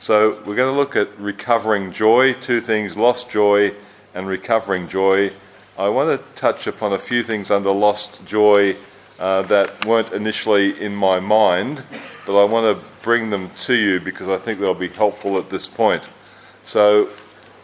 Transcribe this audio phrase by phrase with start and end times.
[0.00, 3.72] So we're going to look at recovering joy, two things lost joy
[4.14, 5.32] and recovering joy.
[5.76, 8.76] I want to touch upon a few things under lost joy
[9.18, 11.82] uh, that weren't initially in my mind,
[12.26, 15.50] but I want to bring them to you because I think they'll be helpful at
[15.50, 16.08] this point.
[16.62, 17.08] So,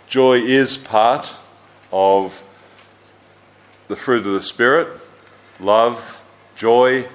[0.08, 1.32] joy is part
[1.92, 2.42] of
[3.86, 4.88] the fruit of the Spirit
[5.60, 6.20] love,
[6.56, 7.06] joy,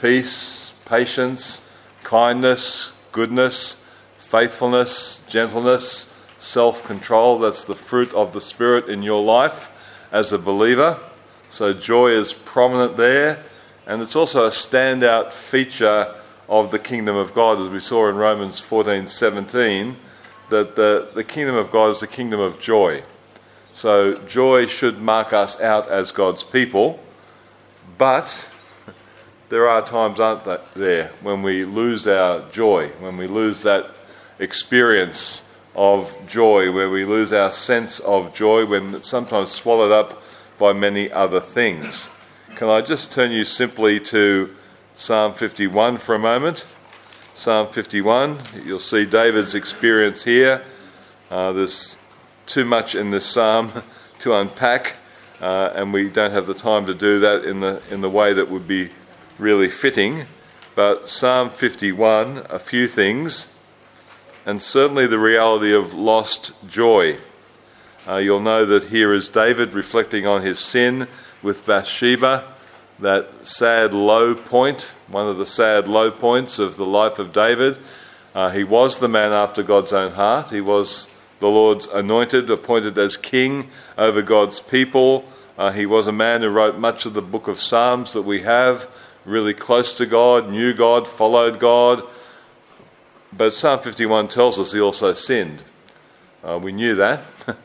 [0.00, 1.68] peace, patience,
[2.04, 3.84] kindness, goodness,
[4.28, 7.38] faithfulness, gentleness, self control.
[7.38, 9.70] That's the fruit of the Spirit in your life
[10.12, 10.98] as a believer.
[11.48, 13.42] So joy is prominent there,
[13.86, 16.14] and it's also a standout feature
[16.46, 19.96] of the kingdom of God, as we saw in Romans 14 17,
[20.50, 23.02] that the, the kingdom of God is the kingdom of joy.
[23.72, 27.02] So joy should mark us out as God's people,
[27.96, 28.46] but
[29.48, 33.94] there are times, aren't there, when we lose our joy, when we lose that
[34.38, 40.22] experience of joy, where we lose our sense of joy, when it's sometimes swallowed up
[40.58, 42.10] by many other things.
[42.56, 44.54] Can I just turn you simply to
[44.96, 46.64] Psalm 51 for a moment?
[47.34, 50.64] Psalm 51, you'll see David's experience here.
[51.30, 51.94] Uh, there's
[52.46, 53.70] too much in this psalm
[54.18, 54.96] to unpack,
[55.40, 58.32] uh, and we don't have the time to do that in the, in the way
[58.32, 58.90] that would be
[59.38, 60.26] really fitting.
[60.74, 63.46] But Psalm 51, a few things,
[64.46, 67.18] and certainly the reality of lost joy.
[68.06, 71.06] Uh, you'll know that here is David reflecting on his sin
[71.42, 72.44] with Bathsheba,
[72.98, 77.78] that sad low point, one of the sad low points of the life of David.
[78.34, 80.50] Uh, he was the man after God's own heart.
[80.50, 81.08] He was
[81.40, 85.24] the Lord's anointed, appointed as king over God's people.
[85.56, 88.42] Uh, he was a man who wrote much of the book of Psalms that we
[88.42, 88.88] have,
[89.24, 92.02] really close to God, knew God, followed God.
[93.32, 95.62] But Psalm 51 tells us he also sinned.
[96.42, 97.22] Uh, we knew that.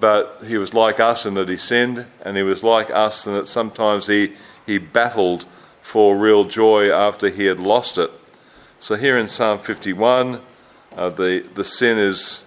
[0.00, 3.34] but he was like us in that he sinned, and he was like us in
[3.34, 4.32] that sometimes he,
[4.66, 5.44] he battled
[5.82, 8.10] for real joy after he had lost it.
[8.78, 10.40] So here in Psalm 51,
[10.96, 12.44] uh, the, the sin is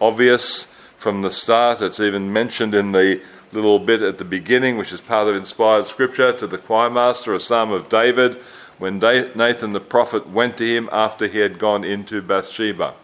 [0.00, 0.66] obvious
[0.96, 1.80] from the start.
[1.80, 3.20] It's even mentioned in the
[3.52, 7.34] little bit at the beginning, which is part of inspired scripture, to the choir master,
[7.34, 8.36] a psalm of David,
[8.78, 12.94] when Nathan the prophet went to him after he had gone into Bathsheba.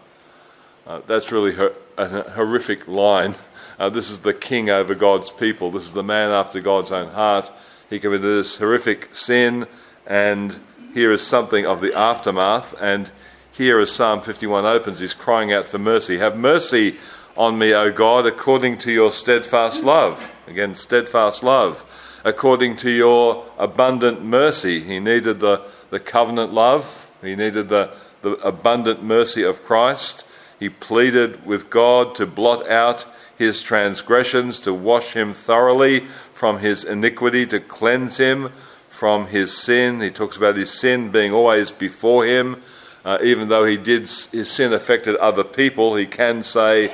[0.85, 1.55] Uh, that's really
[1.97, 3.35] a horrific line.
[3.79, 5.71] Uh, this is the king over God's people.
[5.71, 7.51] This is the man after God's own heart.
[7.89, 9.67] He committed this horrific sin,
[10.05, 10.59] and
[10.93, 12.75] here is something of the aftermath.
[12.81, 13.09] And
[13.51, 16.17] here, as Psalm 51 opens, he's crying out for mercy.
[16.17, 16.97] Have mercy
[17.35, 20.31] on me, O God, according to your steadfast love.
[20.47, 21.83] Again, steadfast love.
[22.23, 24.79] According to your abundant mercy.
[24.79, 27.91] He needed the, the covenant love, he needed the,
[28.21, 30.25] the abundant mercy of Christ.
[30.59, 33.05] He pleaded with God to blot out
[33.37, 36.01] his transgressions, to wash him thoroughly
[36.31, 38.51] from his iniquity, to cleanse him
[38.89, 39.99] from his sin.
[39.99, 42.61] He talks about his sin being always before him.
[43.03, 46.93] Uh, even though he did his sin affected other people, he can say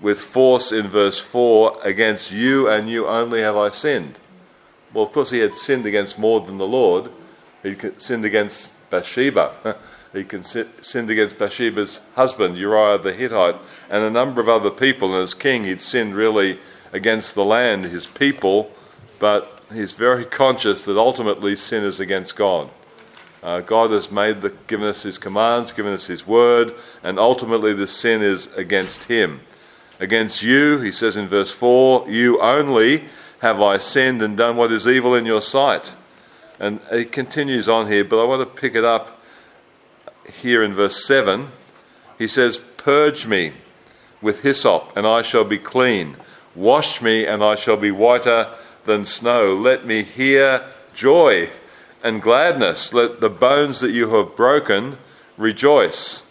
[0.00, 4.18] with force in verse 4, Against you and you only have I sinned.
[4.94, 7.10] Well, of course, he had sinned against more than the Lord.
[7.64, 9.76] He sinned against Bathsheba.
[10.12, 10.24] he
[10.80, 13.56] sinned against Bathsheba's husband, Uriah the Hittite,
[13.90, 15.12] and a number of other people.
[15.12, 16.60] And as king, he'd sinned really
[16.92, 18.70] against the land, his people,
[19.18, 22.70] but he's very conscious that ultimately sin is against God.
[23.42, 26.72] Uh, God has made the, given us His commands, given us His word,
[27.02, 29.42] and ultimately the sin is against Him.
[30.00, 33.04] Against you, he says in verse 4, you only
[33.44, 35.92] have I sinned and done what is evil in your sight.
[36.58, 39.20] And it continues on here, but I want to pick it up
[40.40, 41.48] here in verse 7.
[42.16, 43.52] He says, Purge me
[44.22, 46.16] with hyssop, and I shall be clean.
[46.54, 48.48] Wash me, and I shall be whiter
[48.86, 49.54] than snow.
[49.54, 51.50] Let me hear joy
[52.02, 52.94] and gladness.
[52.94, 54.96] Let the bones that you have broken
[55.36, 56.26] rejoice.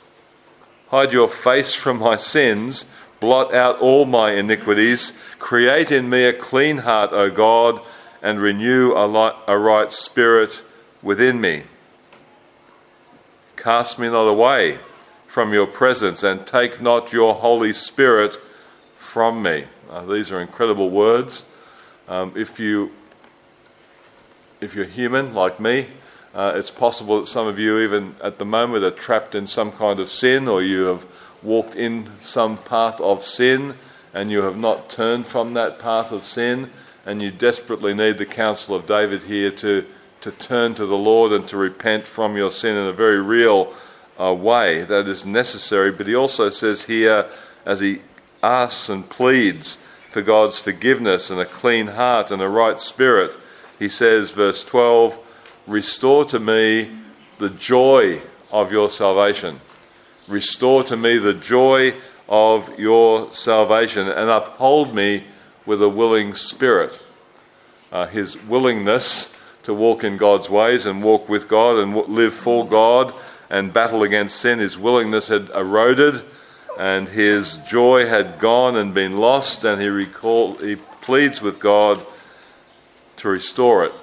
[0.88, 2.92] Hide your face from my sins
[3.24, 5.14] Blot out all my iniquities.
[5.40, 7.80] Create in me a clean heart, O God,
[8.22, 10.62] and renew a, light, a right spirit
[11.02, 11.64] within me.
[13.56, 14.78] Cast me not away
[15.26, 18.38] from your presence, and take not your Holy Spirit
[18.98, 19.68] from me.
[19.90, 21.46] Uh, these are incredible words.
[22.10, 22.92] Um, if you
[24.60, 25.88] if you're human like me,
[26.36, 29.72] uh, it's possible that some of you, even at the moment, are trapped in some
[29.72, 31.06] kind of sin, or you have
[31.44, 33.76] walked in some path of sin
[34.14, 36.70] and you have not turned from that path of sin,
[37.06, 39.86] and you desperately need the counsel of David here to,
[40.22, 43.74] to turn to the Lord and to repent from your sin in a very real
[44.20, 45.92] uh, way that is necessary.
[45.92, 47.28] But he also says here,
[47.66, 48.02] as he
[48.44, 53.32] asks and pleads for God's forgiveness and a clean heart and a right spirit,
[53.80, 55.20] he says, verse 12,
[55.66, 56.92] Restore to me
[57.40, 59.60] the joy of your salvation.
[60.28, 61.94] Restore to me the joy
[62.30, 65.24] of your salvation and uphold me
[65.66, 67.00] with a willing spirit.
[67.92, 72.68] Uh, his willingness to walk in God's ways and walk with God and live for
[72.68, 73.14] God
[73.50, 76.24] and battle against sin, his willingness had eroded
[76.78, 82.04] and his joy had gone and been lost, and he, recall, he pleads with God
[83.18, 83.94] to restore it.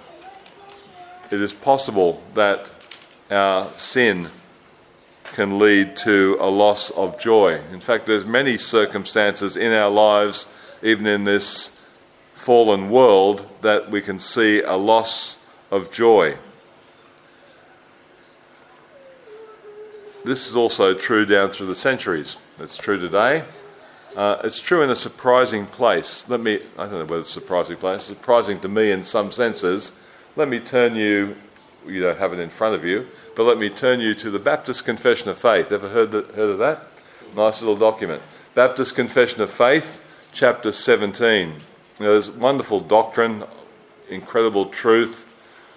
[1.30, 2.64] It is possible that
[3.30, 4.30] our sin
[5.32, 7.60] can lead to a loss of joy.
[7.72, 10.46] In fact, there's many circumstances in our lives,
[10.82, 11.80] even in this
[12.34, 15.38] fallen world, that we can see a loss
[15.70, 16.36] of joy.
[20.24, 22.36] This is also true down through the centuries.
[22.58, 23.44] It's true today.
[24.14, 26.28] Uh, it's true in a surprising place.
[26.28, 29.32] Let me, I don't know whether it's a surprising place, surprising to me in some
[29.32, 29.98] senses.
[30.36, 31.36] Let me turn you,
[31.86, 33.06] you don't have it in front of you,
[33.36, 35.70] but let me turn you to the Baptist Confession of Faith.
[35.72, 36.84] Ever heard, heard of that?
[37.36, 38.22] Nice little document.
[38.54, 41.48] Baptist Confession of Faith, chapter 17.
[41.48, 41.54] You
[42.00, 43.44] know, there's wonderful doctrine,
[44.08, 45.26] incredible truth.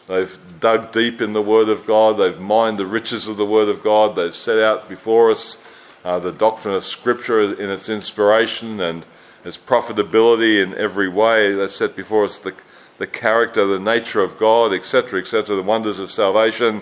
[0.07, 2.17] They've dug deep in the Word of God.
[2.17, 4.15] They've mined the riches of the Word of God.
[4.15, 5.65] They've set out before us
[6.03, 9.05] uh, the doctrine of Scripture in its inspiration and
[9.45, 11.53] its profitability in every way.
[11.53, 12.53] They've set before us the,
[12.97, 16.81] the character, the nature of God, etc., etc., the wonders of salvation.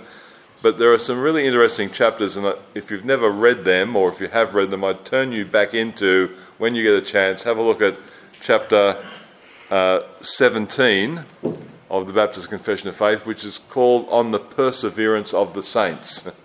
[0.61, 4.19] But there are some really interesting chapters, and if you've never read them, or if
[4.19, 7.57] you have read them, I'd turn you back into, when you get a chance, have
[7.57, 7.95] a look at
[8.41, 9.03] chapter
[9.71, 11.21] uh, 17
[11.89, 16.29] of the Baptist Confession of Faith, which is called On the Perseverance of the Saints.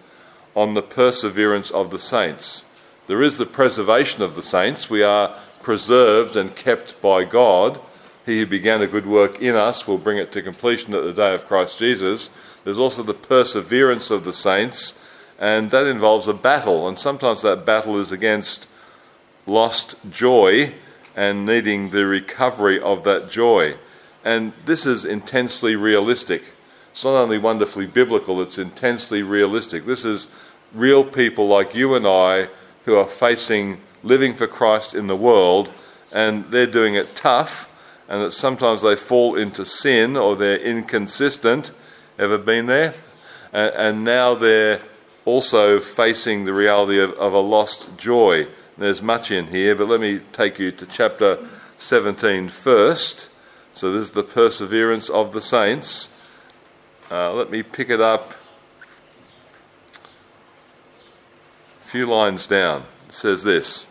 [0.57, 2.65] on the perseverance of the saints.
[3.07, 4.89] There is the preservation of the saints.
[4.89, 7.79] We are preserved and kept by God.
[8.25, 11.13] He who began a good work in us will bring it to completion at the
[11.13, 12.31] day of Christ Jesus.
[12.67, 15.01] There's also the perseverance of the saints,
[15.39, 18.67] and that involves a battle, and sometimes that battle is against
[19.47, 20.73] lost joy
[21.15, 23.77] and needing the recovery of that joy.
[24.25, 26.43] And this is intensely realistic.
[26.91, 29.87] It's not only wonderfully biblical, it's intensely realistic.
[29.87, 30.27] This is
[30.75, 32.49] real people like you and I
[32.85, 35.71] who are facing living for Christ in the world,
[36.11, 37.71] and they're doing it tough,
[38.09, 41.71] and that sometimes they fall into sin or they're inconsistent
[42.19, 42.95] Ever been there?
[43.53, 44.81] And, and now they're
[45.25, 48.47] also facing the reality of, of a lost joy.
[48.79, 51.47] There's much in here, but let me take you to chapter
[51.79, 53.29] 17 first.
[53.75, 56.09] So, this is the perseverance of the saints.
[57.11, 58.33] Uh, let me pick it up
[61.83, 62.85] a few lines down.
[63.09, 63.87] It says this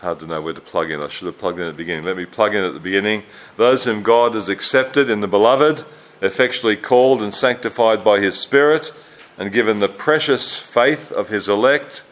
[0.00, 1.02] hard to know where to plug in.
[1.02, 2.04] I should have plugged in at the beginning.
[2.04, 3.22] Let me plug in at the beginning.
[3.56, 5.84] Those whom God has accepted in the beloved,
[6.22, 8.94] effectually called and sanctified by his Spirit,
[9.36, 12.02] and given the precious faith of his elect,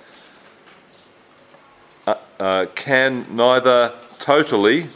[2.07, 4.89] uh, uh, can neither totally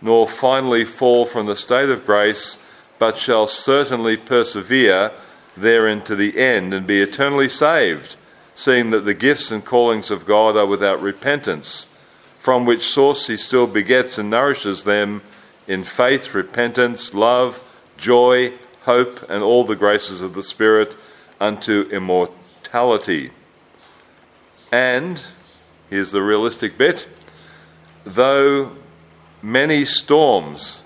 [0.00, 2.60] nor finally fall from the state of grace,
[2.98, 5.12] but shall certainly persevere
[5.56, 8.16] therein to the end and be eternally saved,
[8.54, 11.86] seeing that the gifts and callings of God are without repentance
[12.42, 15.22] from which source he still begets and nourishes them
[15.68, 17.62] in faith, repentance, love,
[17.96, 20.92] joy, hope, and all the graces of the Spirit
[21.40, 23.30] unto immortality.
[24.72, 25.22] And,
[25.88, 27.06] here's the realistic bit,
[28.04, 28.72] though
[29.40, 30.82] many storms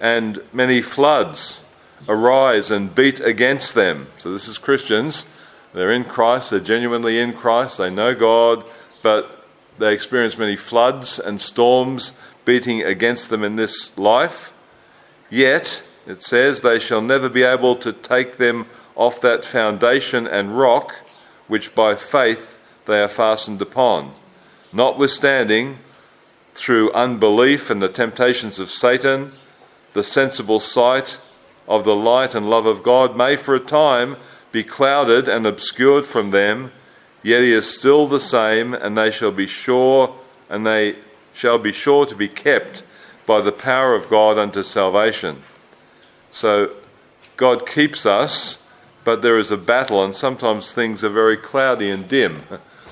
[0.00, 1.62] and many floods
[2.08, 5.30] arise and beat against them, so this is Christians,
[5.74, 8.64] they're in Christ, they're genuinely in Christ, they know God,
[9.02, 9.33] but
[9.78, 12.12] they experience many floods and storms
[12.44, 14.52] beating against them in this life.
[15.30, 20.56] Yet, it says, they shall never be able to take them off that foundation and
[20.56, 20.94] rock
[21.48, 24.12] which by faith they are fastened upon.
[24.72, 25.78] Notwithstanding,
[26.54, 29.32] through unbelief and the temptations of Satan,
[29.92, 31.18] the sensible sight
[31.66, 34.16] of the light and love of God may for a time
[34.52, 36.70] be clouded and obscured from them
[37.24, 40.14] Yet he is still the same, and they shall be sure,
[40.48, 40.96] and they
[41.32, 42.84] shall be sure to be kept
[43.26, 45.42] by the power of God unto salvation.
[46.30, 46.70] So
[47.38, 48.62] God keeps us,
[49.04, 52.42] but there is a battle, and sometimes things are very cloudy and dim.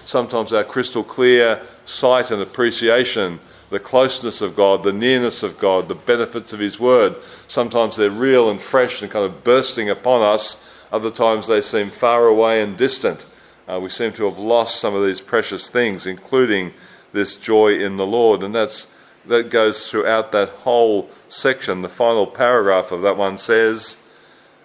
[0.07, 5.89] Sometimes our crystal clear sight and appreciation the closeness of God, the nearness of God,
[5.89, 7.17] the benefits of His Word.
[7.49, 11.91] Sometimes they're real and fresh and kind of bursting upon us, other times they seem
[11.91, 13.27] far away and distant.
[13.69, 16.73] Uh, we seem to have lost some of these precious things, including
[17.13, 18.43] this joy in the Lord.
[18.43, 18.89] And that's,
[19.27, 21.83] that goes throughout that whole section.
[21.83, 23.99] The final paragraph of that one says,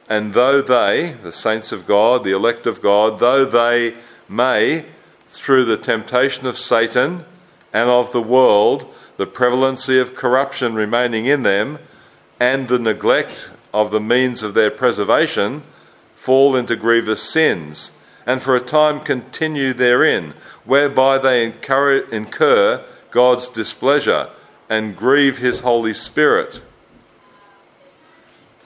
[0.10, 3.96] And though they, the saints of God, the elect of God, though they
[4.28, 4.86] may,
[5.28, 7.26] through the temptation of Satan
[7.72, 11.78] and of the world, the prevalency of corruption remaining in them,
[12.40, 15.62] and the neglect of the means of their preservation,
[16.16, 17.92] fall into grievous sins
[18.28, 20.34] and for a time continue therein,
[20.66, 24.30] whereby they incur God's displeasure
[24.70, 26.62] and grieve his Holy Spirit.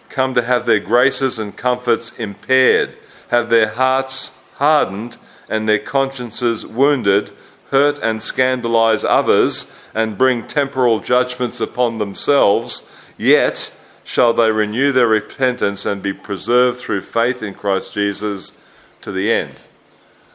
[0.10, 2.98] Come to have their graces and comforts impaired,
[3.30, 7.32] have their hearts hardened and their consciences wounded,
[7.70, 13.72] hurt and scandalize others, and bring temporal judgments upon themselves, yet
[14.04, 18.54] shall they renew their repentance and be preserved through faith in Christ Jesus
[19.02, 19.56] to the end.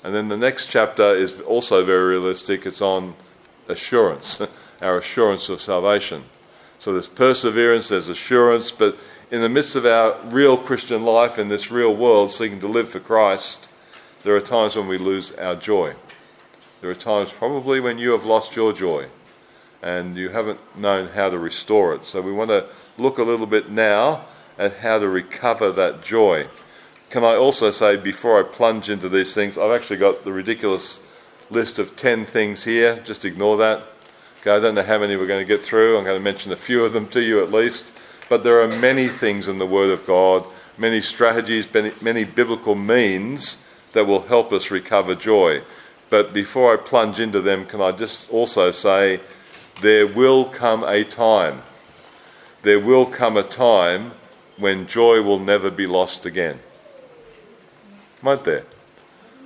[0.05, 2.67] And then the next chapter is also very realistic.
[2.67, 3.15] It's on
[3.69, 4.41] assurance,
[4.83, 6.25] our assurance of salvation.
[6.79, 8.97] So there's perseverance, there's assurance, but
[9.31, 12.91] in the midst of our real Christian life in this real world, seeking to live
[12.91, 13.69] for Christ,
[14.23, 15.95] there are times when we lose our joy.
[16.81, 19.07] There are times probably when you have lost your joy
[19.83, 22.05] and you haven't known how to restore it.
[22.05, 22.67] So we want to
[22.99, 24.25] look a little bit now
[24.59, 26.47] at how to recover that joy.
[27.17, 31.01] Can I also say, before I plunge into these things, I've actually got the ridiculous
[31.49, 33.01] list of 10 things here.
[33.07, 33.87] Just ignore that.
[34.43, 35.97] Okay, I don't know how many we're going to get through.
[35.97, 37.91] I'm going to mention a few of them to you at least.
[38.29, 40.45] But there are many things in the Word of God,
[40.77, 45.63] many strategies, many, many biblical means that will help us recover joy.
[46.11, 49.21] But before I plunge into them, can I just also say
[49.81, 51.63] there will come a time,
[52.61, 54.13] there will come a time
[54.59, 56.61] when joy will never be lost again
[58.27, 58.65] won't there?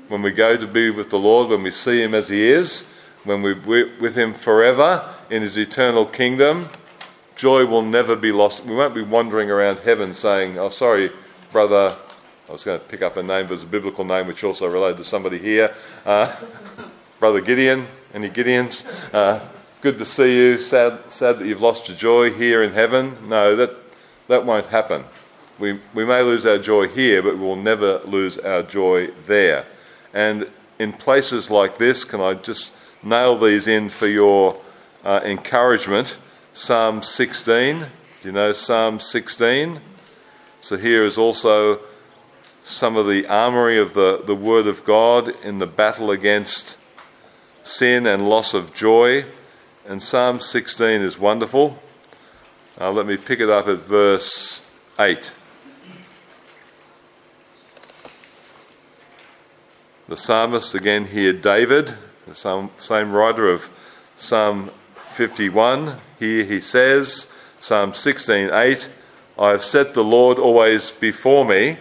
[0.09, 2.93] When we go to be with the Lord, when we see Him as He is,
[3.25, 6.69] when we're with Him forever in His eternal kingdom,
[7.37, 8.65] joy will never be lost.
[8.65, 11.13] We won't be wandering around heaven saying, Oh, sorry,
[11.53, 11.97] brother.
[12.49, 14.69] I was going to pick up a name, but it's a biblical name which also
[14.69, 15.73] related to somebody here.
[16.05, 16.35] Uh,
[17.21, 17.87] brother Gideon.
[18.13, 18.91] Any Gideons?
[19.15, 19.39] Uh,
[19.83, 20.59] good to see you.
[20.59, 23.17] Sad, sad that you've lost your joy here in heaven.
[23.29, 23.71] No, that,
[24.27, 25.05] that won't happen.
[25.61, 29.67] We, we may lose our joy here, but we will never lose our joy there.
[30.15, 30.49] And
[30.79, 34.59] in places like this, can I just nail these in for your
[35.05, 36.17] uh, encouragement?
[36.55, 37.81] Psalm 16.
[38.23, 39.81] Do you know Psalm 16?
[40.63, 41.81] So here is also
[42.63, 46.79] some of the armory of the, the Word of God in the battle against
[47.65, 49.27] sin and loss of joy.
[49.87, 51.79] And Psalm 16 is wonderful.
[52.81, 54.65] Uh, let me pick it up at verse
[54.99, 55.35] 8.
[60.11, 61.95] The psalmist, again here, David,
[62.27, 63.71] the same writer of
[64.17, 64.73] Psalm
[65.11, 68.89] 51, here he says, Psalm 16:8,
[69.39, 71.77] I have set the Lord always before me,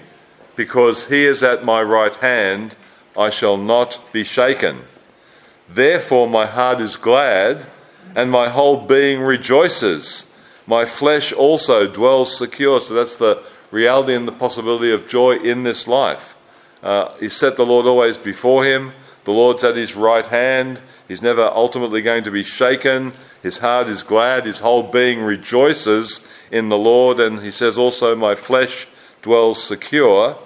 [0.55, 2.75] because he is at my right hand,
[3.17, 4.81] I shall not be shaken.
[5.67, 7.65] Therefore my heart is glad,
[8.13, 10.31] and my whole being rejoices.
[10.67, 12.79] My flesh also dwells secure.
[12.79, 16.35] So that's the reality and the possibility of joy in this life.
[16.81, 18.93] Uh, he set the Lord always before him.
[19.25, 20.79] The Lord's at his right hand.
[21.07, 23.13] He's never ultimately going to be shaken.
[23.41, 24.45] His heart is glad.
[24.45, 27.19] His whole being rejoices in the Lord.
[27.19, 28.87] And he says also, My flesh
[29.21, 30.37] dwells secure.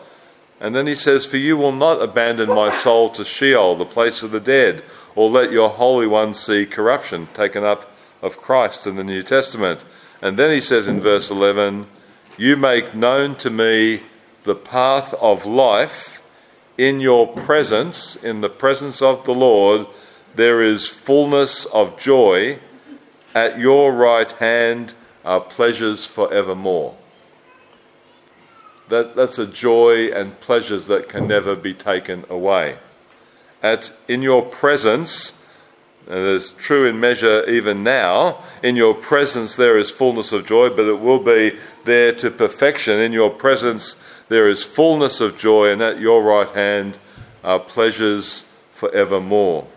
[0.60, 4.24] And then he says, For you will not abandon my soul to Sheol, the place
[4.24, 4.84] of the dead,
[5.16, 9.84] or let your Holy One see corruption taken up of Christ in the New Testament.
[10.22, 11.88] And then he says in verse 11,
[12.38, 14.02] You make known to me
[14.46, 16.13] the path of life
[16.78, 19.88] in your presence, in the presence of the Lord,
[20.36, 22.60] there is fullness of joy.
[23.36, 24.94] At your right hand
[25.26, 26.96] are pleasures forevermore.
[28.90, 32.78] That, that's a joy and pleasures that can never be taken away.
[33.62, 35.44] At, in your presence,
[36.08, 40.70] and it's true in measure even now, in your presence there is fullness of joy,
[40.70, 43.00] but it will be there to perfection.
[43.00, 44.02] In your presence
[44.34, 46.98] there is fullness of joy, and at your right hand
[47.44, 49.68] are pleasures forevermore.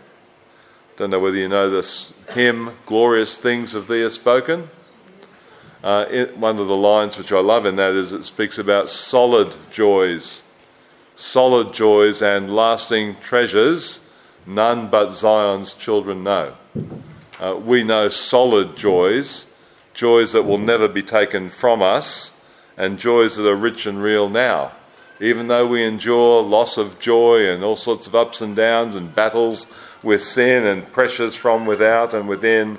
[0.95, 4.67] Don't know whether you know this hymn, Glorious Things of Thee Are Spoken.
[5.83, 8.89] Uh, it, one of the lines which I love in that is it speaks about
[8.89, 10.41] solid joys,
[11.15, 14.09] solid joys and lasting treasures,
[14.47, 16.55] none but Zion's children know.
[17.39, 19.45] Uh, we know solid joys,
[19.93, 22.36] joys that will never be taken from us,
[22.77, 24.71] and joys that are rich and real now.
[25.19, 29.15] Even though we endure loss of joy and all sorts of ups and downs and
[29.15, 29.65] battles
[30.03, 32.77] with sin and pressures from without and within,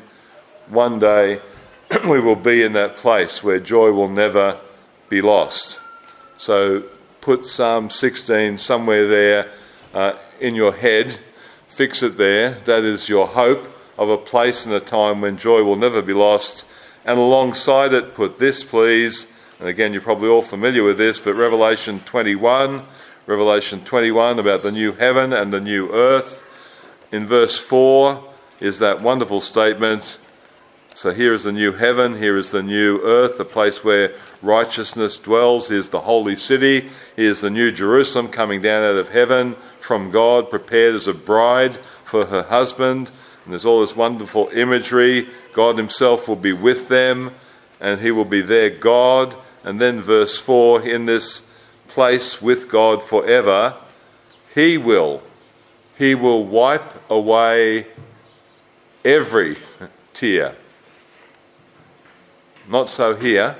[0.69, 1.41] one day
[2.09, 4.59] we will be in that place where joy will never
[5.09, 5.81] be lost.
[6.37, 6.85] So
[7.21, 9.51] put Psalm 16 somewhere there
[9.93, 11.19] uh, in your head,
[11.67, 12.51] fix it there.
[12.67, 16.13] That is your hope of a place and a time when joy will never be
[16.13, 16.65] lost.
[17.05, 19.33] And alongside it, put this, please.
[19.59, 22.83] And again, you're probably all familiar with this, but Revelation 21,
[23.27, 26.45] Revelation 21 about the new heaven and the new earth.
[27.11, 28.23] In verse 4
[28.61, 30.19] is that wonderful statement.
[30.95, 34.13] So here is the new heaven, here is the new earth, the place where
[34.43, 35.69] righteousness dwells.
[35.69, 36.91] Here's the holy city.
[37.17, 41.77] Here's the new Jerusalem coming down out of heaven from God, prepared as a bride
[42.05, 43.11] for her husband.
[43.45, 45.29] And there's all this wonderful imagery.
[45.53, 47.33] God Himself will be with them,
[47.81, 49.35] and He will be their God.
[49.65, 51.51] And then, verse 4 in this
[51.89, 53.75] place with God forever,
[54.55, 55.23] He will.
[55.97, 57.87] He will wipe away
[59.05, 59.57] every
[60.15, 60.55] tear.
[62.69, 63.57] Not so here,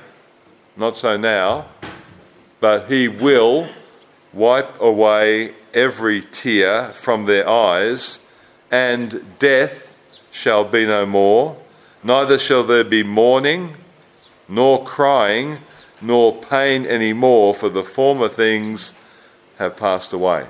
[0.77, 1.65] not so now,
[2.59, 3.67] but He will
[4.31, 8.19] wipe away every tear from their eyes
[8.71, 9.95] and death
[10.31, 11.57] shall be no more,
[12.03, 13.75] neither shall there be mourning,
[14.47, 15.57] nor crying,
[16.01, 18.93] nor pain any more, for the former things
[19.57, 20.45] have passed away.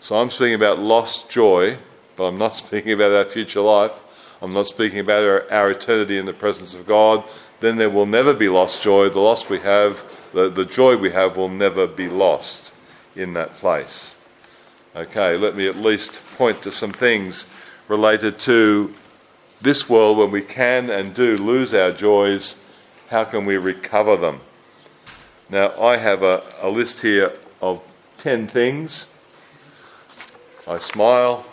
[0.00, 1.78] So I'm speaking about lost joy,
[2.16, 4.00] but I'm not speaking about our future life.
[4.42, 7.24] I'm not speaking about our, our eternity in the presence of God.
[7.60, 9.08] Then there will never be lost joy.
[9.08, 12.74] The loss we have, the, the joy we have, will never be lost
[13.16, 14.20] in that place.
[14.94, 17.46] Okay, let me at least point to some things
[17.88, 18.94] related to
[19.60, 22.63] this world when we can and do lose our joys.
[23.08, 24.40] How can we recover them?
[25.50, 27.86] Now, I have a, a list here of
[28.18, 29.06] 10 things.
[30.66, 31.44] I smile.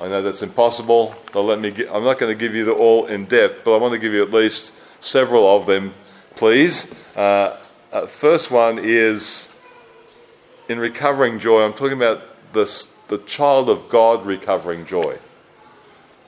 [0.00, 1.70] I know that's impossible, but let me.
[1.70, 3.98] Get, I'm not going to give you the all in depth, but I want to
[3.98, 5.94] give you at least several of them,
[6.36, 6.94] please.
[7.14, 7.56] Uh,
[7.92, 9.52] uh, first one is
[10.68, 11.62] in recovering joy.
[11.62, 12.22] I'm talking about
[12.52, 15.18] the, the child of God recovering joy,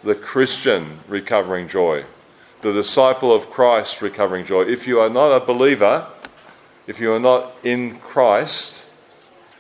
[0.04, 2.04] the Christian recovering joy,
[2.62, 4.62] the disciple of Christ recovering joy.
[4.62, 6.06] If you are not a believer,
[6.86, 8.86] if you are not in Christ,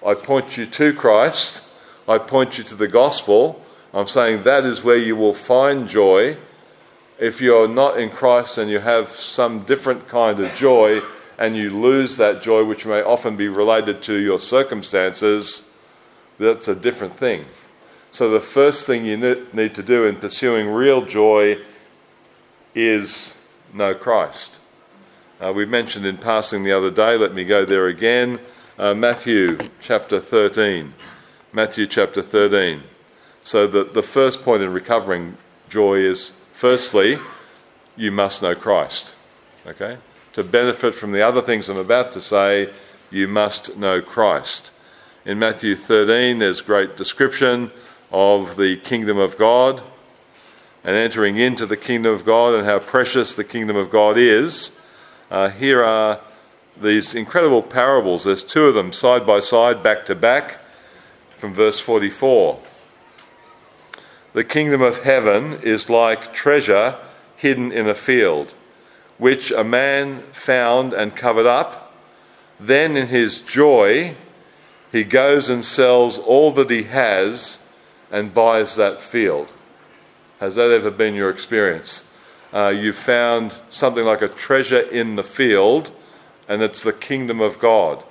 [0.06, 1.68] I point you to Christ,
[2.08, 3.60] I point you to the gospel.
[3.92, 6.36] I'm saying that is where you will find joy.
[7.18, 11.02] If you're not in Christ and you have some different kind of joy
[11.38, 15.68] and you lose that joy, which may often be related to your circumstances,
[16.38, 17.46] that's a different thing.
[18.12, 19.16] So, the first thing you
[19.52, 21.58] need to do in pursuing real joy
[22.74, 23.36] is
[23.72, 24.58] know Christ.
[25.40, 28.38] Uh, we mentioned in passing the other day, let me go there again.
[28.78, 30.94] Uh, Matthew chapter 13.
[31.52, 32.82] Matthew chapter 13.
[33.44, 35.36] So, the, the first point in recovering
[35.68, 37.18] joy is firstly,
[37.96, 39.14] you must know Christ.
[39.66, 39.98] Okay?
[40.34, 42.70] To benefit from the other things I'm about to say,
[43.10, 44.70] you must know Christ.
[45.24, 47.70] In Matthew 13, there's great description
[48.10, 49.82] of the kingdom of God
[50.84, 54.76] and entering into the kingdom of God and how precious the kingdom of God is.
[55.30, 56.20] Uh, here are
[56.80, 58.24] these incredible parables.
[58.24, 60.58] There's two of them side by side, back to back,
[61.36, 62.58] from verse 44.
[64.32, 66.96] The kingdom of heaven is like treasure
[67.36, 68.54] hidden in a field,
[69.18, 71.94] which a man found and covered up.
[72.58, 74.14] Then, in his joy,
[74.90, 77.66] he goes and sells all that he has
[78.10, 79.48] and buys that field.
[80.42, 82.12] Has that ever been your experience?
[82.52, 85.92] Uh, you found something like a treasure in the field,
[86.48, 88.02] and it's the kingdom of God.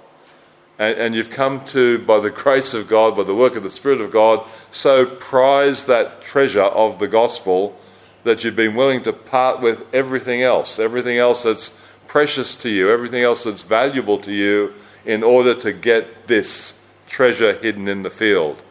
[0.80, 3.70] And, and you've come to, by the grace of God, by the work of the
[3.70, 7.78] Spirit of God, so prize that treasure of the gospel
[8.24, 12.90] that you've been willing to part with everything else, everything else that's precious to you,
[12.90, 14.74] everything else that's valuable to you,
[15.06, 18.62] in order to get this treasure hidden in the field.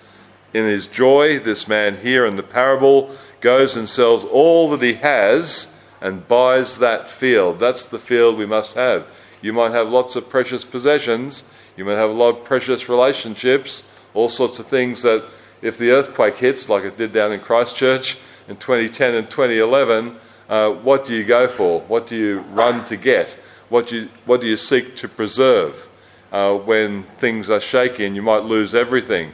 [0.54, 4.94] In his joy, this man here in the parable goes and sells all that he
[4.94, 7.58] has and buys that field.
[7.58, 9.06] That's the field we must have.
[9.42, 11.42] You might have lots of precious possessions,
[11.76, 15.24] you might have a lot of precious relationships, all sorts of things that,
[15.62, 18.16] if the earthquake hits, like it did down in Christchurch
[18.48, 20.16] in 2010 and 2011,
[20.48, 21.80] uh, what do you go for?
[21.82, 23.36] What do you run to get?
[23.68, 25.86] What do you, what do you seek to preserve?
[26.32, 29.32] uh, when things are shaky and you might lose everything.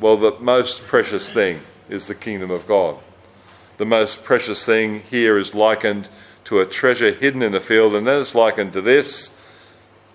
[0.00, 2.96] Well, the most precious thing is the kingdom of God.
[3.78, 6.08] The most precious thing here is likened
[6.44, 9.36] to a treasure hidden in a field, and then it's likened to this.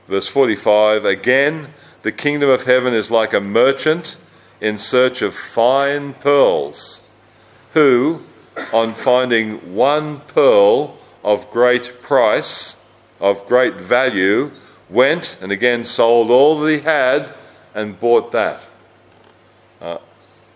[0.08, 4.18] Verse 45 Again, the kingdom of heaven is like a merchant
[4.62, 7.06] in search of fine pearls,
[7.74, 8.22] who,
[8.74, 12.84] on finding one pearl of great price,
[13.20, 14.52] of great value,
[14.90, 17.30] went and again sold all that he had
[17.76, 18.68] and bought that.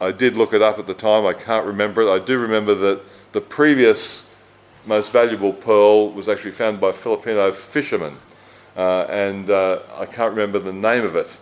[0.01, 2.11] I did look it up at the time, I can't remember it.
[2.11, 3.01] I do remember that
[3.33, 4.27] the previous
[4.85, 8.17] most valuable pearl was actually found by Filipino fishermen,
[8.75, 11.37] uh, and uh, I can't remember the name of it.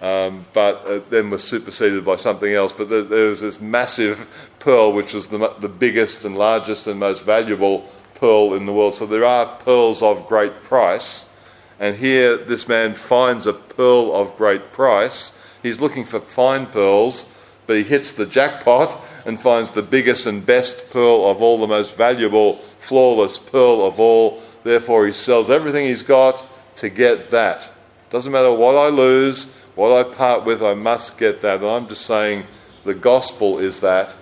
[0.00, 2.72] Um, but it then was superseded by something else.
[2.72, 7.00] But there, there was this massive pearl, which was the, the biggest and largest and
[7.00, 8.94] most valuable pearl in the world.
[8.94, 11.34] So there are pearls of great price.
[11.80, 15.40] And here, this man finds a pearl of great price.
[15.62, 17.33] He's looking for fine pearls,
[17.66, 21.66] but he hits the jackpot and finds the biggest and best pearl of all, the
[21.66, 24.42] most valuable, flawless pearl of all.
[24.62, 26.44] Therefore, he sells everything he's got
[26.76, 27.68] to get that.
[28.10, 31.60] Doesn't matter what I lose, what I part with, I must get that.
[31.60, 32.44] And I'm just saying
[32.84, 34.14] the gospel is that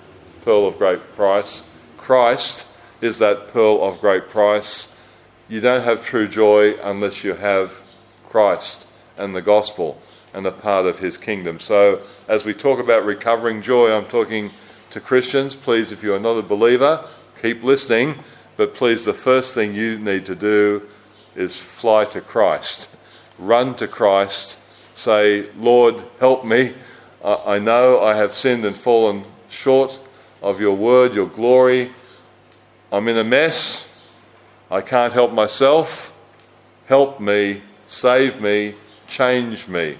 [0.44, 1.68] pearl of great price.
[1.96, 2.66] Christ
[3.00, 4.94] is that pearl of great price.
[5.48, 7.72] You don't have true joy unless you have
[8.28, 8.86] Christ
[9.18, 10.00] and the gospel
[10.34, 11.60] and a part of his kingdom.
[11.60, 14.50] So, as we talk about recovering joy, I'm talking
[14.90, 15.54] to Christians.
[15.54, 17.06] Please, if you are not a believer,
[17.40, 18.16] keep listening.
[18.56, 20.86] But please, the first thing you need to do
[21.34, 22.94] is fly to Christ.
[23.38, 24.58] Run to Christ
[24.94, 26.74] say, Lord, help me.
[27.24, 29.98] I know I have sinned and fallen short
[30.42, 31.92] of your word, your glory.
[32.90, 33.88] I'm in a mess.
[34.70, 36.12] I can't help myself.
[36.86, 38.74] Help me, save me,
[39.06, 39.96] change me.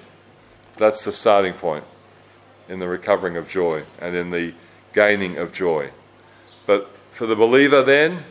[0.82, 1.84] That's the starting point
[2.68, 4.52] in the recovering of joy and in the
[4.92, 5.92] gaining of joy.
[6.66, 8.24] But for the believer, then,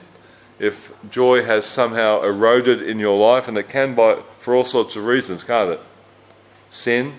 [0.59, 4.97] if joy has somehow eroded in your life, and it can by, for all sorts
[4.97, 5.79] of reasons, can't it?
[6.69, 7.13] sin,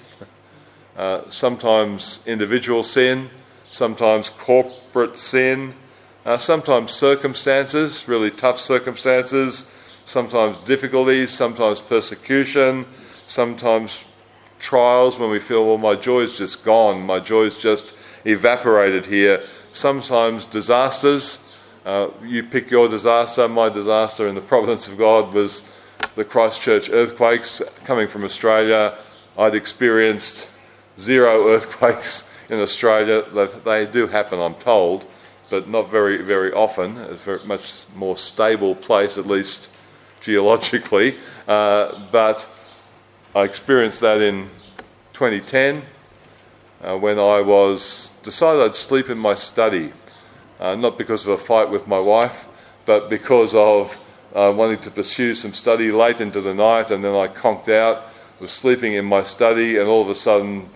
[0.98, 3.30] uh, sometimes individual sin,
[3.70, 5.72] sometimes corporate sin,
[6.26, 9.72] uh, sometimes circumstances, really tough circumstances,
[10.04, 12.84] sometimes difficulties, sometimes persecution,
[13.26, 14.04] sometimes
[14.62, 17.94] trials when we feel, well, my joy is just gone, my joy is just
[18.24, 19.42] evaporated here.
[19.72, 21.38] Sometimes disasters.
[21.84, 23.48] Uh, you pick your disaster.
[23.48, 25.68] My disaster in the providence of God was
[26.14, 28.96] the Christchurch earthquakes coming from Australia
[29.36, 30.50] I'd experienced
[30.98, 33.22] zero earthquakes in Australia.
[33.64, 35.06] They do happen, I'm told,
[35.50, 36.98] but not very, very often.
[36.98, 39.70] It's a much more stable place, at least
[40.20, 41.16] geologically.
[41.48, 42.46] Uh, but
[43.34, 44.50] I experienced that in
[45.14, 45.82] 2010
[46.82, 49.94] uh, when I was decided I'd sleep in my study,
[50.60, 52.44] uh, not because of a fight with my wife,
[52.84, 53.98] but because of
[54.34, 58.04] uh, wanting to pursue some study late into the night, and then I conked out
[58.38, 60.68] was sleeping in my study, and all of a sudden,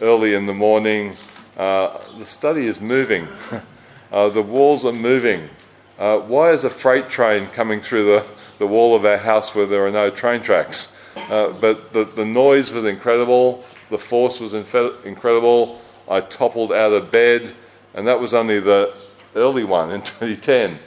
[0.00, 1.16] early in the morning,
[1.56, 3.28] uh, the study is moving.
[4.12, 5.50] uh, the walls are moving.
[6.00, 8.24] Uh, why is a freight train coming through the,
[8.58, 10.96] the wall of our house where there are no train tracks?
[11.16, 15.80] Uh, but the, the noise was incredible, the force was infe- incredible.
[16.10, 17.54] I toppled out of bed,
[17.94, 18.94] and that was only the
[19.36, 20.78] early one in 2010.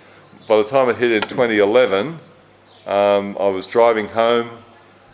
[0.47, 2.19] By the time it hit in 2011,
[2.85, 4.49] um, I was driving home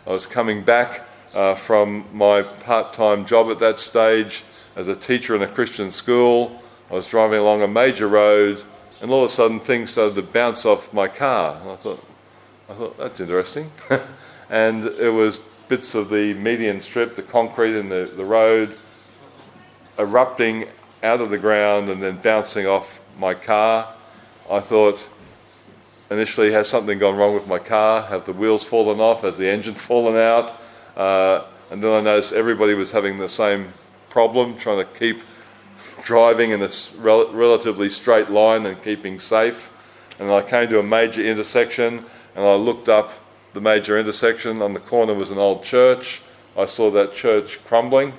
[0.04, 4.42] I was coming back uh, from my part time job at that stage
[4.74, 6.60] as a teacher in a Christian school.
[6.90, 8.60] I was driving along a major road,
[9.00, 11.56] and all of a sudden things started to bounce off my car.
[11.60, 12.04] And I thought,
[12.68, 13.70] I thought that's interesting.
[14.52, 18.78] and it was bits of the median strip, the concrete in the, the road,
[19.98, 20.68] erupting
[21.02, 23.94] out of the ground and then bouncing off my car.
[24.50, 25.08] I thought,
[26.10, 28.02] initially, has something gone wrong with my car?
[28.02, 29.22] Have the wheels fallen off?
[29.22, 30.54] Has the engine fallen out?
[30.98, 33.72] Uh, and then I noticed everybody was having the same
[34.10, 35.22] problem, trying to keep
[36.02, 39.72] driving in a rel- relatively straight line and keeping safe.
[40.18, 42.04] And I came to a major intersection
[42.36, 43.14] and I looked up
[43.52, 44.62] the major intersection.
[44.62, 46.20] On the corner was an old church.
[46.56, 48.12] I saw that church crumbling.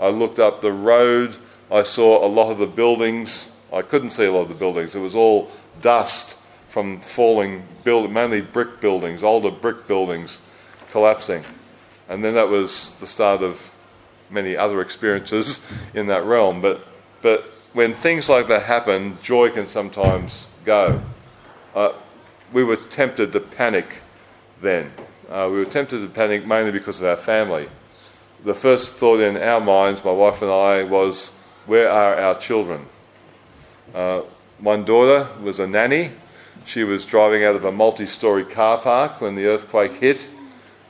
[0.00, 1.36] I looked up the road.
[1.70, 3.52] I saw a lot of the buildings.
[3.72, 4.94] I couldn't see a lot of the buildings.
[4.94, 6.36] It was all dust
[6.68, 10.40] from falling, build, mainly brick buildings, older brick buildings
[10.90, 11.44] collapsing.
[12.08, 13.60] And then that was the start of
[14.30, 16.60] many other experiences in that realm.
[16.60, 16.86] But,
[17.22, 21.00] but when things like that happen, joy can sometimes go.
[21.74, 21.92] Uh,
[22.52, 23.86] we were tempted to panic
[24.60, 24.92] then.
[25.28, 27.68] Uh, we were tempted to panic mainly because of our family.
[28.44, 31.30] The first thought in our minds, my wife and I, was,
[31.66, 32.86] Where are our children?
[33.94, 34.22] Uh,
[34.58, 36.10] one daughter was a nanny.
[36.64, 40.28] She was driving out of a multi story car park when the earthquake hit,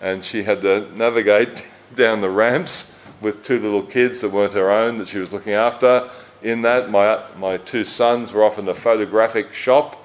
[0.00, 4.70] and she had to navigate down the ramps with two little kids that weren't her
[4.70, 6.08] own that she was looking after.
[6.42, 9.97] In that, my, my two sons were off in the photographic shop,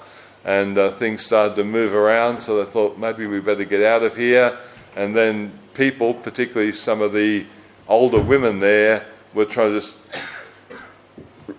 [0.45, 4.03] and uh, things started to move around, so they thought maybe we better get out
[4.03, 4.57] of here.
[4.95, 7.45] And then people, particularly some of the
[7.87, 9.89] older women there, were trying to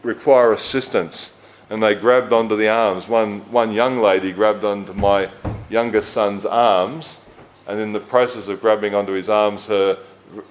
[0.03, 1.41] require assistance.
[1.71, 3.09] And they grabbed onto the arms.
[3.09, 5.31] One, one young lady grabbed onto my
[5.71, 7.25] youngest son's arms,
[7.67, 9.99] and in the process of grabbing onto his arms, her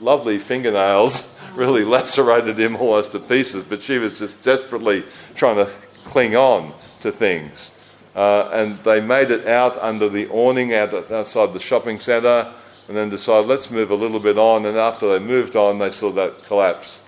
[0.01, 5.03] lovely fingernails really lacerated him almost to pieces, but she was just desperately
[5.35, 5.71] trying to
[6.05, 7.71] cling on to things.
[8.15, 12.53] Uh, and they made it out under the awning out, outside the shopping centre
[12.87, 14.65] and then decided, let's move a little bit on.
[14.65, 17.01] And after they moved on, they saw that collapse.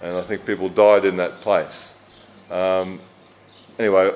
[0.00, 1.94] And I think people died in that place.
[2.50, 3.00] Um,
[3.78, 4.12] anyway,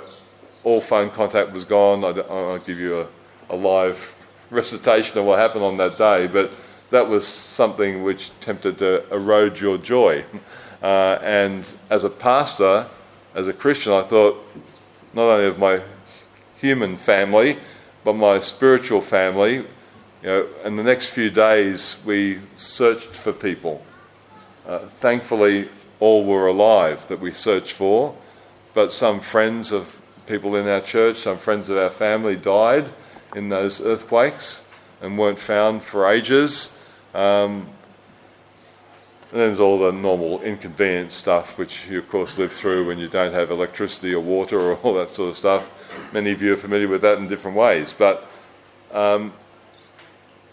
[0.65, 2.05] all phone contact was gone.
[2.05, 3.07] I, won't give you a,
[3.51, 4.15] a live
[4.51, 6.57] recitation of what happened on that day, but
[6.91, 10.25] that was something which tempted to erode your joy.
[10.83, 12.87] Uh, and as a pastor,
[13.35, 14.37] as a Christian, I thought
[15.15, 15.81] not only of my
[16.61, 17.59] human family,
[18.05, 19.64] but my spiritual family.
[20.23, 23.85] You know, in the next few days, we searched for people.
[24.66, 25.69] Uh, thankfully,
[26.01, 28.16] all were alive that we searched for,
[28.75, 32.90] but some friends of people in our church, some friends of our family died
[33.35, 34.66] in those earthquakes
[35.01, 36.81] and weren't found for ages.
[37.14, 37.69] Um,
[39.33, 42.99] and then there's all the normal inconvenience stuff, which you, of course, live through when
[42.99, 45.71] you don't have electricity or water or all that sort of stuff.
[46.12, 47.93] Many of you are familiar with that in different ways.
[47.93, 48.25] But
[48.93, 49.33] um,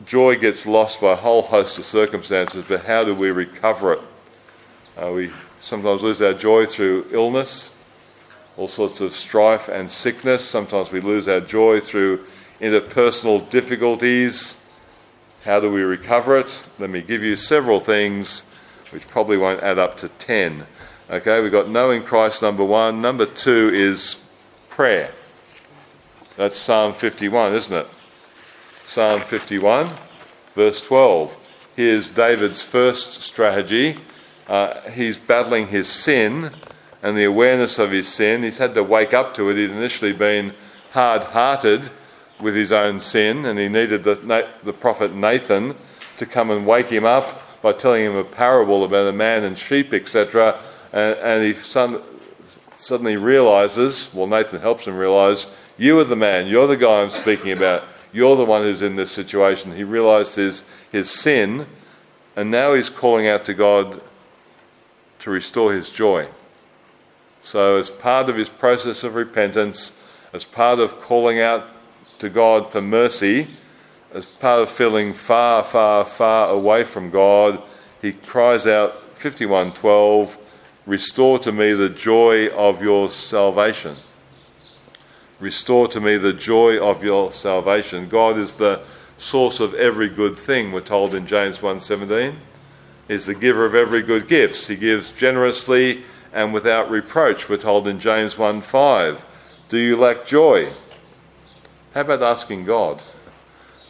[0.06, 4.02] joy gets lost by a whole host of circumstances, but how do we recover it?
[4.98, 7.78] Uh, we sometimes lose our joy through illness,
[8.58, 10.44] all sorts of strife and sickness.
[10.44, 12.26] Sometimes we lose our joy through
[12.60, 14.68] interpersonal difficulties.
[15.44, 16.64] How do we recover it?
[16.80, 18.44] Let me give you several things
[18.94, 20.66] which probably won't add up to 10.
[21.10, 23.02] Okay, we've got knowing Christ, number one.
[23.02, 24.24] Number two is
[24.70, 25.12] prayer.
[26.38, 27.88] That's Psalm 51, isn't it?
[28.86, 29.90] Psalm 51,
[30.56, 31.72] verse 12.
[31.76, 33.98] Here's David's first strategy.
[34.48, 36.52] Uh, he's battling his sin
[37.02, 38.44] and the awareness of his sin.
[38.44, 39.58] He's had to wake up to it.
[39.58, 40.54] He'd initially been
[40.92, 41.90] hard hearted
[42.40, 45.76] with his own sin, and he needed the, the prophet Nathan
[46.18, 49.58] to come and wake him up by telling him a parable about a man and
[49.58, 50.60] sheep, etc.
[50.92, 52.02] And, and he son,
[52.76, 55.48] suddenly realizes, well, Nathan helps him realize,
[55.78, 58.98] you are the man, you're the guy I'm speaking about, you're the one who's in
[58.98, 59.76] this situation.
[59.76, 61.66] He realized his, his sin,
[62.36, 64.04] and now he's calling out to God
[65.20, 66.28] to restore his joy.
[67.42, 70.02] So, as part of his process of repentance,
[70.34, 71.68] as part of calling out
[72.20, 73.48] to God for mercy,
[74.14, 77.62] as part of feeling far, far, far away from God,
[78.02, 80.38] he cries out 51:12,
[80.86, 83.96] "Restore to me the joy of your salvation."
[85.40, 88.08] Restore to me the joy of your salvation.
[88.08, 88.82] God is the
[89.18, 92.38] source of every good thing, we're told in James 1:17.
[93.08, 94.68] He's the giver of every good gift.
[94.68, 99.26] He gives generously and without reproach, we're told in James 1:5.
[99.70, 100.70] Do you lack joy?
[101.94, 103.02] How about asking God?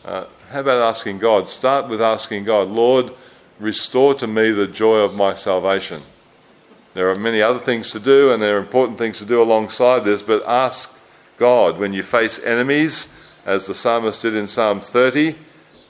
[0.05, 1.47] Uh, how about asking God?
[1.47, 3.13] Start with asking God, Lord,
[3.57, 6.03] restore to me the joy of my salvation.
[6.93, 10.03] There are many other things to do, and there are important things to do alongside
[10.03, 10.97] this, but ask
[11.37, 15.35] God when you face enemies, as the psalmist did in Psalm 30.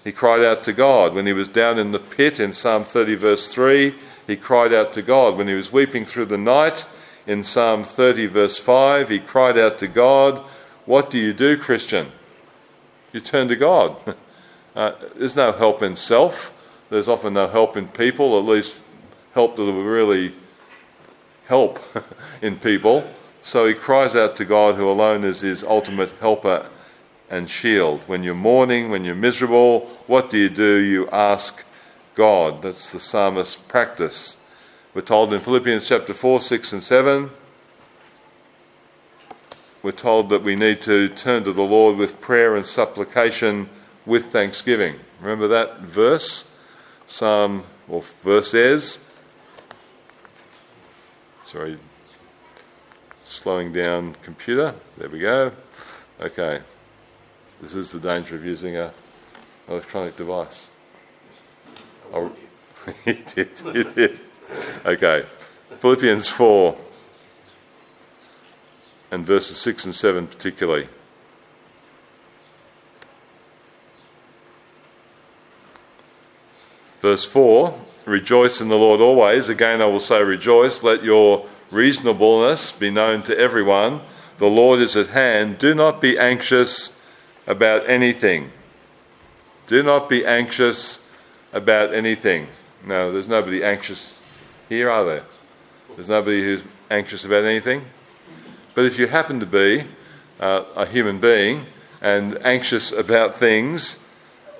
[0.03, 1.15] He cried out to God.
[1.15, 3.95] When he was down in the pit in Psalm 30, verse 3,
[4.27, 5.37] he cried out to God.
[5.37, 6.85] When he was weeping through the night
[7.25, 10.39] in Psalm 30, verse 5, he cried out to God.
[10.85, 12.11] What do you do, Christian?
[13.13, 13.95] You turn to God.
[14.75, 16.51] Uh, there's no help in self.
[16.89, 18.75] There's often no help in people, at least
[19.35, 20.33] help that will really
[21.45, 21.79] help
[22.41, 23.07] in people.
[23.43, 26.67] So he cries out to God, who alone is his ultimate helper
[27.29, 28.01] and shield.
[28.07, 30.77] When you're mourning, when you're miserable, what do you do?
[30.77, 31.63] You ask
[32.15, 32.63] God.
[32.63, 34.37] That's the psalmist's practice.
[34.95, 37.29] We're told in Philippians chapter 4, 6, and 7
[39.83, 43.69] we're told that we need to turn to the Lord with prayer and supplication
[44.05, 44.95] with thanksgiving.
[45.19, 46.49] Remember that verse?
[47.05, 49.03] Psalm, or verses.
[51.43, 51.77] Sorry,
[53.25, 54.73] slowing down computer.
[54.97, 55.51] There we go.
[56.19, 56.61] Okay.
[57.61, 58.93] This is the danger of using a
[59.67, 60.69] electronic device.
[62.13, 62.31] Oh,
[63.05, 64.19] did, did.
[64.85, 65.25] Okay.
[65.77, 66.77] Philippians 4
[69.13, 70.87] and verses 6 and 7 particularly.
[76.99, 79.49] Verse 4 Rejoice in the Lord always.
[79.49, 80.81] Again, I will say, Rejoice.
[80.81, 84.01] Let your reasonableness be known to everyone.
[84.39, 85.59] The Lord is at hand.
[85.59, 86.99] Do not be anxious
[87.45, 88.51] about anything.
[89.67, 91.07] Do not be anxious
[91.53, 92.47] about anything.
[92.83, 94.23] No, there's nobody anxious
[94.67, 95.23] here, are there?
[95.95, 97.83] There's nobody who's anxious about anything.
[98.75, 99.85] But if you happen to be
[100.39, 101.65] uh, a human being
[102.01, 104.03] and anxious about things,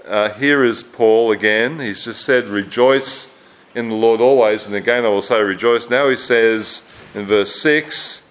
[0.05, 1.79] uh, here is Paul again.
[1.79, 3.41] He's just said, Rejoice
[3.73, 4.67] in the Lord always.
[4.67, 5.89] And again, I will say, Rejoice.
[5.89, 8.21] Now he says in verse 6,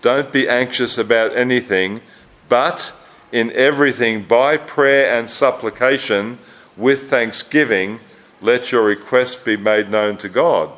[0.00, 2.00] Don't be anxious about anything,
[2.48, 2.92] but
[3.30, 6.38] in everything, by prayer and supplication,
[6.76, 8.00] with thanksgiving,
[8.40, 10.70] let your requests be made known to God.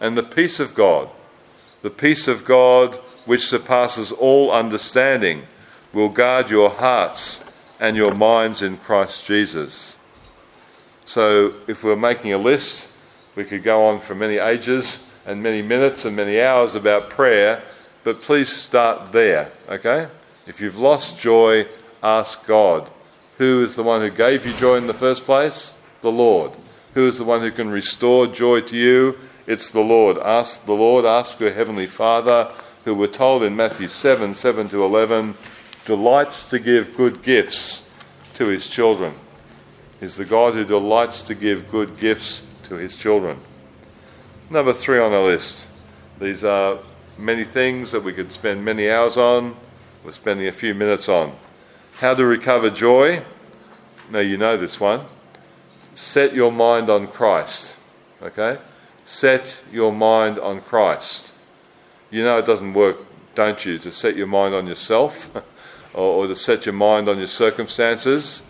[0.00, 1.08] And the peace of God,
[1.82, 5.42] the peace of God which surpasses all understanding,
[5.92, 7.44] will guard your hearts
[7.78, 9.96] and your minds in Christ Jesus.
[11.04, 12.90] So, if we're making a list,
[13.34, 17.62] we could go on for many ages and many minutes and many hours about prayer,
[18.04, 20.08] but please start there, okay?
[20.46, 21.66] If you've lost joy,
[22.02, 22.88] ask God.
[23.38, 25.80] Who is the one who gave you joy in the first place?
[26.00, 26.52] The Lord.
[26.94, 29.18] Who is the one who can restore joy to you?
[29.46, 30.18] It's the Lord.
[30.18, 32.50] Ask the Lord, ask your Heavenly Father,
[32.84, 35.34] who we're told in Matthew 7 7 to 11
[35.84, 37.88] delights to give good gifts
[38.34, 39.14] to his children.
[40.00, 43.38] Is the God who delights to give good gifts to his children.
[44.50, 45.68] Number three on our list.
[46.20, 46.80] These are
[47.16, 49.56] many things that we could spend many hours on.
[50.04, 51.36] We're spending a few minutes on.
[51.98, 53.22] How to recover joy.
[54.10, 55.02] Now, you know this one.
[55.94, 57.78] Set your mind on Christ.
[58.20, 58.58] Okay?
[59.06, 61.32] Set your mind on Christ.
[62.10, 62.98] You know it doesn't work,
[63.34, 65.30] don't you, to set your mind on yourself.
[65.96, 68.42] or, or to set your mind on your circumstances.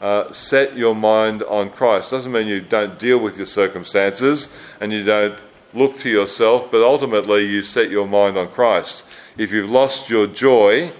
[0.00, 2.10] Uh, set your mind on Christ.
[2.10, 5.38] Doesn't mean you don't deal with your circumstances and you don't
[5.72, 9.04] look to yourself, but ultimately you set your mind on Christ.
[9.36, 10.90] If you've lost your joy,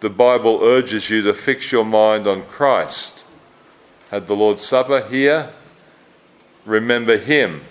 [0.00, 3.24] the Bible urges you to fix your mind on Christ.
[4.10, 5.52] Had the Lord's Supper here,
[6.64, 7.62] remember Him.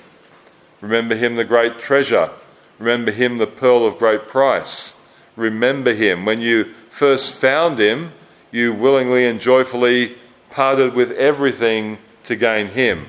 [0.84, 2.30] Remember Him, the great treasure.
[2.78, 5.08] Remember Him, the pearl of great price.
[5.38, 6.26] Remember Him.
[6.26, 8.12] When you first found him,
[8.52, 10.16] you willingly and joyfully
[10.52, 13.08] parted with everything to gain him.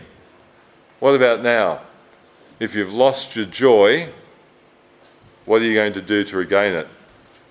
[1.00, 1.80] What about now?
[2.58, 4.08] If you've lost your joy,
[5.44, 6.88] what are you going to do to regain it?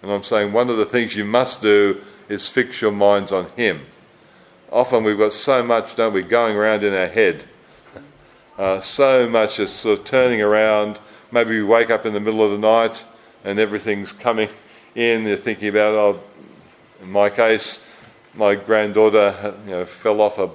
[0.01, 3.49] And I'm saying one of the things you must do is fix your minds on
[3.49, 3.85] him.
[4.71, 7.45] Often we've got so much, don't we, going around in our head.
[8.57, 10.99] Uh, so much is sort of turning around.
[11.31, 13.03] Maybe we wake up in the middle of the night
[13.43, 14.47] and everything's coming
[14.93, 16.23] in, you're thinking about, oh,
[17.01, 17.89] in my case,
[18.35, 20.49] my granddaughter you know, fell off a,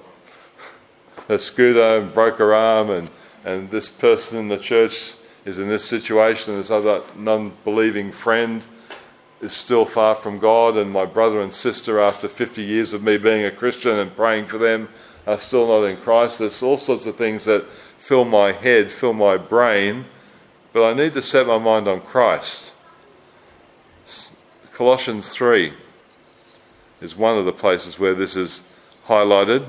[1.29, 3.11] a scooter and broke her arm, and,
[3.45, 8.13] and this person in the church is in this situation, and this other non believing
[8.13, 8.65] friend
[9.41, 13.19] is still far from God, and my brother and sister, after 50 years of me
[13.19, 14.89] being a Christian and praying for them,
[15.27, 16.39] are still not in Christ.
[16.39, 17.65] There's all sorts of things that
[18.09, 20.07] fill my head, fill my brain,
[20.73, 22.73] but I need to set my mind on Christ.
[24.73, 25.75] Colossians 3
[27.03, 28.63] is one of the places where this is
[29.09, 29.67] highlighted.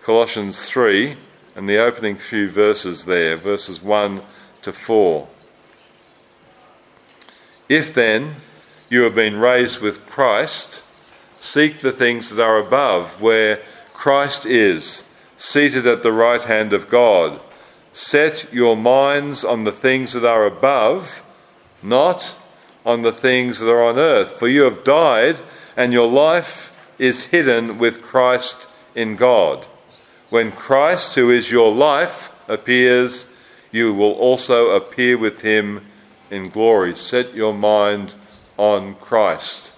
[0.00, 1.16] Colossians 3
[1.56, 4.22] and the opening few verses there, verses 1
[4.62, 5.26] to 4.
[7.68, 8.36] If then
[8.90, 10.84] you have been raised with Christ,
[11.40, 13.60] seek the things that are above, where
[13.92, 15.02] Christ is,
[15.36, 17.40] seated at the right hand of God.
[17.92, 21.22] Set your minds on the things that are above,
[21.82, 22.38] not
[22.86, 24.38] on the things that are on earth.
[24.38, 25.38] For you have died,
[25.76, 29.66] and your life is hidden with Christ in God.
[30.30, 33.30] When Christ, who is your life, appears,
[33.70, 35.84] you will also appear with him
[36.30, 36.96] in glory.
[36.96, 38.14] Set your mind
[38.56, 39.72] on Christ.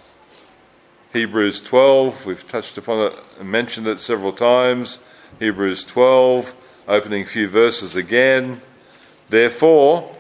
[1.12, 4.98] Hebrews 12, we've touched upon it and mentioned it several times.
[5.38, 6.54] Hebrews 12,
[6.86, 8.60] opening few verses again.
[9.28, 10.14] Therefore,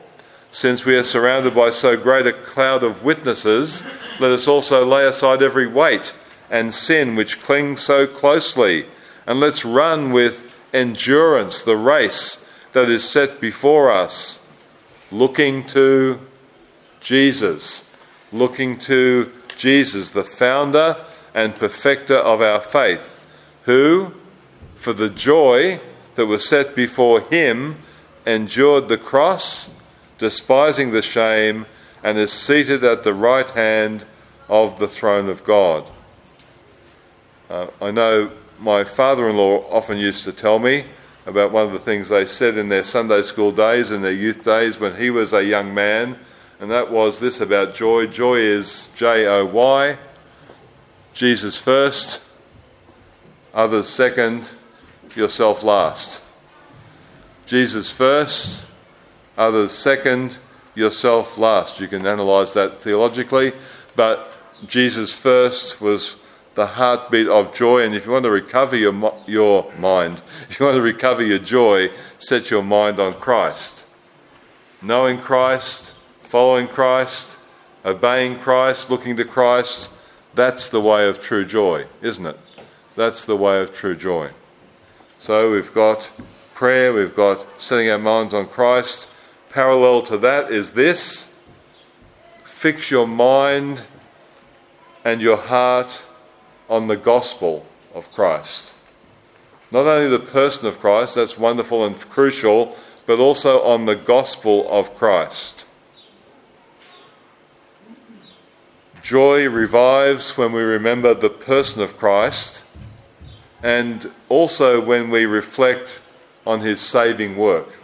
[0.50, 3.82] since we are surrounded by so great a cloud of witnesses,
[4.20, 6.12] let us also lay aside every weight
[6.50, 8.86] and sin which clings so closely,
[9.26, 14.46] and let's run with endurance the race that is set before us,
[15.10, 16.20] looking to
[17.00, 17.96] Jesus,
[18.32, 20.96] looking to Jesus, the founder
[21.34, 23.24] and perfecter of our faith,
[23.64, 24.12] who,
[24.76, 25.80] for the joy
[26.14, 27.76] that was set before him,
[28.26, 29.70] endured the cross
[30.18, 31.66] despising the shame,
[32.02, 34.04] and is seated at the right hand
[34.48, 35.84] of the throne of God.
[37.50, 40.84] Uh, I know my father in law often used to tell me
[41.26, 44.44] about one of the things they said in their Sunday school days and their youth
[44.44, 46.18] days when he was a young man,
[46.60, 48.06] and that was this about joy.
[48.06, 49.98] Joy is J O Y,
[51.12, 52.22] Jesus first,
[53.52, 54.52] others second,
[55.16, 56.22] yourself last.
[57.46, 58.66] Jesus first,
[59.36, 60.38] others second,
[60.74, 61.80] yourself last.
[61.80, 63.52] You can analyse that theologically,
[63.94, 64.32] but
[64.66, 66.16] Jesus first was
[66.54, 67.82] the heartbeat of joy.
[67.82, 71.38] And if you want to recover your, your mind, if you want to recover your
[71.38, 73.86] joy, set your mind on Christ.
[74.80, 77.36] Knowing Christ, following Christ,
[77.84, 79.90] obeying Christ, looking to Christ,
[80.34, 82.38] that's the way of true joy, isn't it?
[82.96, 84.30] That's the way of true joy.
[85.24, 86.10] So we've got
[86.54, 89.10] prayer, we've got setting our minds on Christ.
[89.48, 91.40] Parallel to that is this
[92.44, 93.84] fix your mind
[95.02, 96.04] and your heart
[96.68, 97.64] on the gospel
[97.94, 98.74] of Christ.
[99.70, 104.70] Not only the person of Christ, that's wonderful and crucial, but also on the gospel
[104.70, 105.64] of Christ.
[109.00, 112.63] Joy revives when we remember the person of Christ
[113.64, 115.98] and also when we reflect
[116.46, 117.74] on his saving work.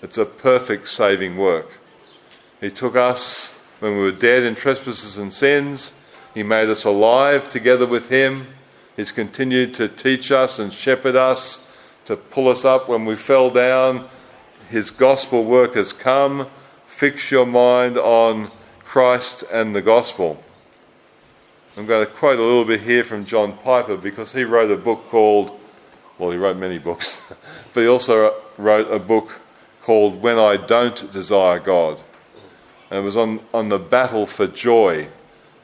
[0.00, 1.78] It's a perfect saving work.
[2.62, 5.92] He took us when we were dead in trespasses and sins
[6.34, 8.46] he made us alive together with Him.
[8.96, 11.70] He's continued to teach us and shepherd us,
[12.06, 14.08] to pull us up when we fell down.
[14.68, 16.48] His gospel work has come.
[16.88, 20.42] Fix your mind on Christ and the gospel.
[21.76, 24.76] I'm going to quote a little bit here from John Piper because he wrote a
[24.76, 25.58] book called,
[26.18, 27.32] well, he wrote many books,
[27.74, 29.40] but he also wrote a book
[29.82, 32.00] called When I Don't Desire God.
[32.90, 35.08] And it was on, on the battle for joy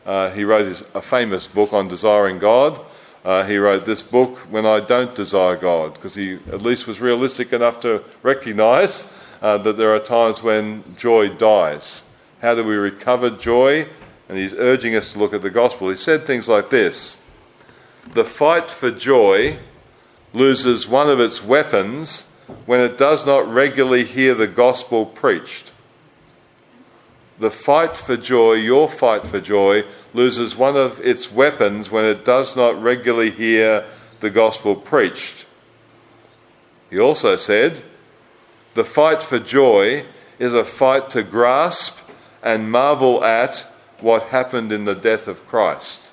[0.07, 2.81] uh, he wrote his, a famous book on desiring God.
[3.25, 7.01] Uh, he wrote this book, When I Don't Desire God, because he at least was
[7.01, 12.05] realistic enough to recognize uh, that there are times when joy dies.
[12.41, 13.87] How do we recover joy?
[14.31, 15.91] And he's urging us to look at the gospel.
[15.91, 17.23] He said things like this
[18.15, 19.59] The fight for joy
[20.33, 22.33] loses one of its weapons
[22.65, 25.73] when it does not regularly hear the gospel preached
[27.41, 32.25] the fight for joy, your fight for joy, loses one of its weapons when it
[32.25, 33.85] does not regularly hear
[34.21, 35.47] the gospel preached.
[36.91, 37.83] He also said,
[38.75, 40.05] The fight for joy
[40.39, 41.99] is a fight to grasp
[42.43, 43.67] and marvel at
[44.03, 46.11] what happened in the death of Christ.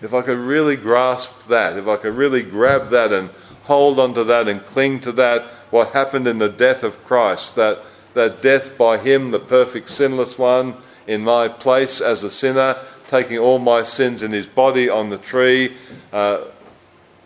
[0.00, 3.30] If I could really grasp that, if I could really grab that and
[3.64, 7.80] hold onto that and cling to that, what happened in the death of Christ, that
[8.14, 10.74] that death by him, the perfect sinless one,
[11.06, 12.76] in my place as a sinner,
[13.06, 15.74] taking all my sins in his body on the tree,
[16.12, 16.42] uh,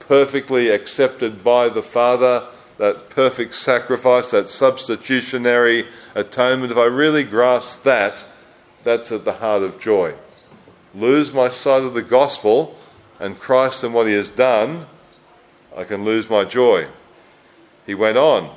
[0.01, 2.47] perfectly accepted by the Father,
[2.79, 6.73] that perfect sacrifice, that substitutionary atonement.
[6.73, 8.25] If I really grasp that,
[8.85, 10.14] that's at the heart of joy.
[10.95, 12.76] Lose my sight of the gospel
[13.18, 14.87] and Christ and what he has done,
[15.76, 16.89] I can lose my joy.
[17.87, 18.55] He went on.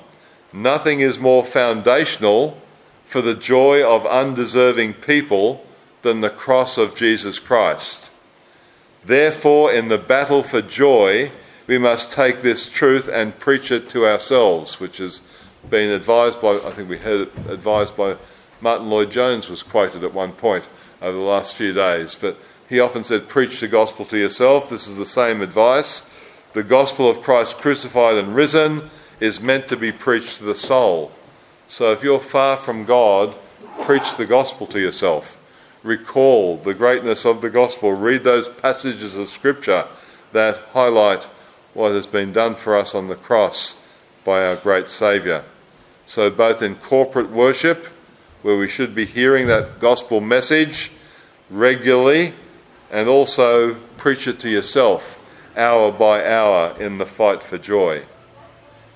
[0.51, 2.59] Nothing is more foundational
[3.05, 5.65] for the joy of undeserving people
[6.01, 8.09] than the cross of Jesus Christ.
[9.03, 11.32] Therefore, in the battle for joy,
[11.67, 15.21] we must take this truth and preach it to ourselves, which has
[15.69, 18.17] been advised by, I think we heard it advised by
[18.66, 20.68] Martyn Lloyd-Jones, was quoted at one point
[20.99, 22.18] over the last few days.
[22.20, 22.36] But
[22.68, 24.72] he often said, Preach the gospel to yourself.
[24.72, 26.11] This is the same advice.
[26.53, 28.89] The gospel of Christ crucified and risen
[29.20, 31.11] is meant to be preached to the soul.
[31.68, 33.36] So if you're far from God,
[33.82, 35.38] preach the gospel to yourself.
[35.84, 37.91] Recall the greatness of the gospel.
[37.91, 39.86] Read those passages of Scripture
[40.32, 41.26] that highlight
[41.76, 43.84] what has been done for us on the cross
[44.24, 45.43] by our great Saviour.
[46.07, 47.89] So, both in corporate worship,
[48.46, 50.91] where we should be hearing that gospel message
[51.50, 52.32] regularly,
[52.91, 55.18] and also preach it to yourself
[55.58, 58.04] hour by hour in the fight for joy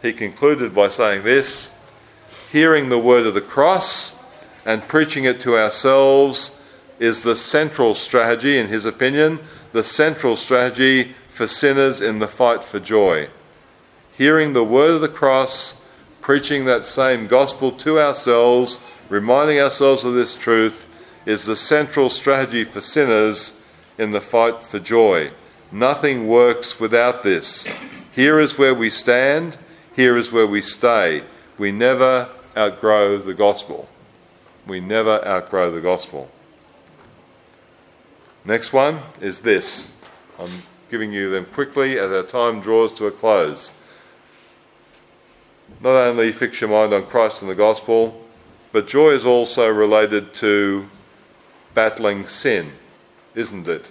[0.01, 1.77] he concluded by saying this
[2.51, 4.23] hearing the word of the cross
[4.65, 6.61] and preaching it to ourselves
[6.99, 9.39] is the central strategy, in his opinion,
[9.71, 13.27] the central strategy for sinners in the fight for joy.
[14.17, 15.85] Hearing the word of the cross,
[16.19, 18.79] preaching that same gospel to ourselves,
[19.09, 20.87] reminding ourselves of this truth,
[21.25, 23.61] is the central strategy for sinners
[23.97, 25.31] in the fight for joy.
[25.71, 27.67] Nothing works without this.
[28.15, 29.57] Here is where we stand.
[29.95, 31.23] Here is where we stay.
[31.57, 33.87] We never outgrow the gospel.
[34.65, 36.29] We never outgrow the gospel.
[38.45, 39.95] Next one is this.
[40.39, 43.73] I'm giving you them quickly as our time draws to a close.
[45.81, 48.25] Not only fix your mind on Christ and the gospel,
[48.71, 50.87] but joy is also related to
[51.73, 52.71] battling sin,
[53.35, 53.89] isn't it?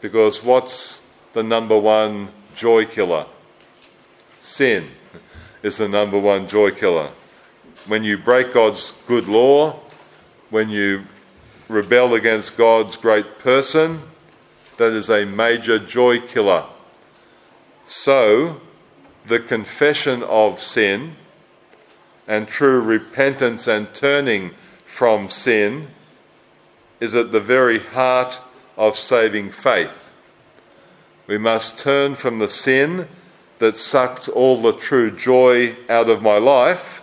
[0.00, 3.26] Because what's the number one joy killer?
[4.34, 4.88] Sin
[5.62, 7.10] is the number one joy killer.
[7.86, 9.80] When you break God's good law,
[10.50, 11.04] when you
[11.68, 14.00] rebel against God's great person,
[14.76, 16.64] that is a major joy killer.
[17.86, 18.60] So,
[19.26, 21.16] the confession of sin
[22.30, 24.52] and true repentance and turning
[24.84, 25.88] from sin
[27.00, 28.38] is at the very heart
[28.76, 30.12] of saving faith.
[31.26, 33.08] We must turn from the sin
[33.58, 37.02] that sucked all the true joy out of my life.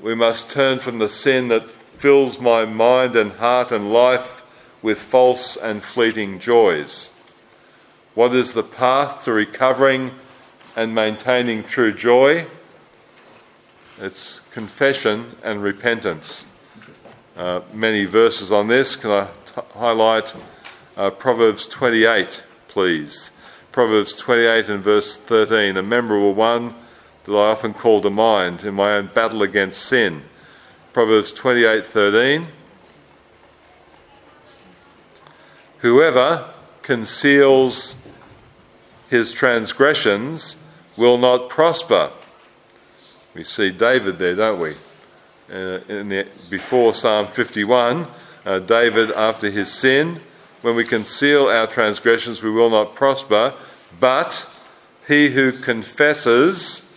[0.00, 4.44] We must turn from the sin that fills my mind and heart and life
[4.80, 7.10] with false and fleeting joys.
[8.14, 10.12] What is the path to recovering
[10.76, 12.46] and maintaining true joy?
[14.00, 16.46] It's confession and repentance.
[17.36, 18.96] Uh, many verses on this.
[18.96, 20.34] Can I t- highlight
[20.96, 23.30] uh, Proverbs 28, please?
[23.70, 26.74] Proverbs 28 and verse 13, a memorable one
[27.24, 30.22] that I often call to mind in my own battle against sin.
[30.92, 32.46] Proverbs 28:13
[35.78, 36.48] Whoever
[36.82, 37.96] conceals
[39.08, 40.56] his transgressions
[40.96, 42.10] will not prosper.
[43.34, 44.70] We see David there, don't we?
[45.50, 48.06] Uh, the, before Psalm 51,
[48.46, 50.20] uh, David, after his sin,
[50.62, 53.52] when we conceal our transgressions, we will not prosper,
[53.98, 54.48] but
[55.08, 56.96] he who confesses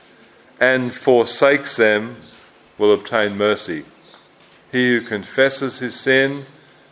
[0.60, 2.18] and forsakes them
[2.78, 3.84] will obtain mercy.
[4.72, 6.46] He who confesses his sin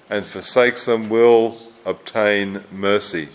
[0.09, 3.29] and forsakes them will obtain mercy.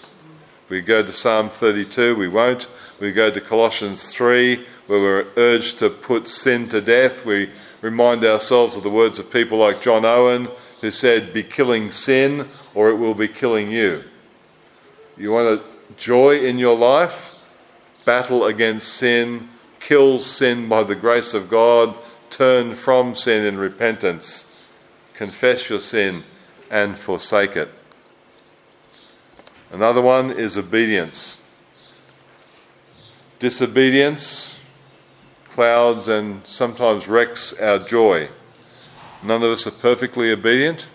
[0.69, 2.67] We go to Psalm 32, we won't.
[2.99, 7.25] We go to Colossians 3, where we're urged to put sin to death.
[7.25, 7.49] We
[7.81, 10.49] remind ourselves of the words of people like John Owen,
[10.81, 14.03] who said, Be killing sin, or it will be killing you.
[15.17, 17.37] You want a joy in your life?
[18.05, 21.95] Battle against sin, kill sin by the grace of God
[22.31, 24.59] turn from sin in repentance,
[25.15, 26.25] confess your sin,
[26.69, 27.69] and forsake it.
[29.71, 31.41] Another one is obedience.
[33.39, 34.60] Disobedience
[35.61, 38.27] clouds and sometimes wrecks our joy.
[39.23, 40.87] None of us are perfectly obedient.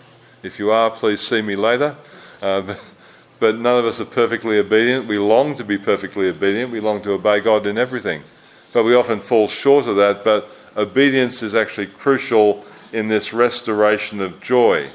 [0.42, 1.94] If you are, please see me later.
[2.42, 2.74] Uh,
[3.38, 5.06] but none of us are perfectly obedient.
[5.06, 6.72] We long to be perfectly obedient.
[6.72, 8.24] We long to obey God in everything.
[8.72, 10.24] But we often fall short of that.
[10.24, 14.90] But obedience is actually crucial in this restoration of joy.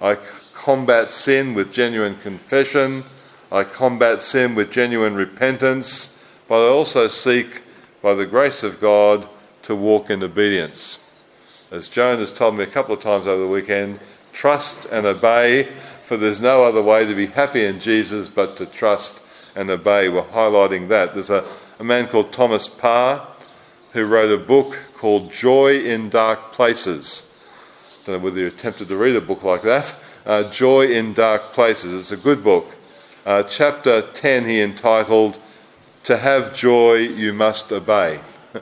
[0.00, 0.16] I
[0.54, 3.04] combat sin with genuine confession,
[3.52, 6.18] I combat sin with genuine repentance,
[6.48, 7.60] but I also seek,
[8.06, 9.28] by the grace of God,
[9.62, 11.00] to walk in obedience.
[11.72, 13.98] As Joan has told me a couple of times over the weekend,
[14.32, 15.64] trust and obey,
[16.04, 19.24] for there's no other way to be happy in Jesus but to trust
[19.56, 20.08] and obey.
[20.08, 21.14] We're highlighting that.
[21.14, 21.44] There's a,
[21.80, 23.26] a man called Thomas Parr
[23.92, 27.28] who wrote a book called Joy in Dark Places.
[28.04, 29.92] I don't know whether you attempted to read a book like that.
[30.24, 31.92] Uh, Joy in Dark Places.
[31.92, 32.72] It's a good book.
[33.24, 35.38] Uh, chapter 10 he entitled,
[36.06, 38.20] To Have Joy You Must Obey.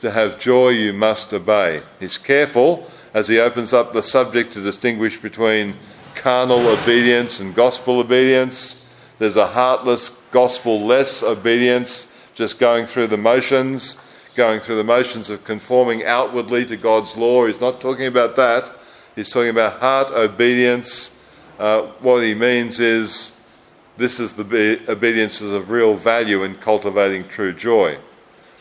[0.00, 1.82] to have joy you must obey.
[2.00, 5.74] He's careful as he opens up the subject to distinguish between
[6.14, 8.86] carnal obedience and gospel obedience.
[9.18, 14.02] There's a heartless, gospel less obedience, just going through the motions
[14.34, 17.46] going through the motions of conforming outwardly to God's law.
[17.46, 18.70] He's not talking about that.
[19.14, 21.18] He's talking about heart obedience.
[21.58, 23.35] Uh, what he means is
[23.96, 27.98] this is the be- obedience of real value in cultivating true joy.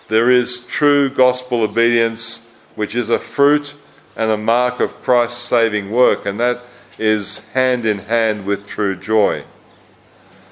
[0.07, 3.75] There is true gospel obedience, which is a fruit
[4.15, 6.61] and a mark of Christ's saving work, and that
[6.97, 9.43] is hand in hand with true joy.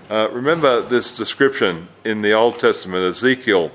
[0.10, 3.72] Uh, remember this description in the Old Testament, Ezekiel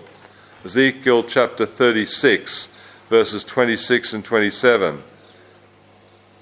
[0.64, 2.68] Ezekiel chapter 36,
[3.08, 5.04] verses 26 and 27.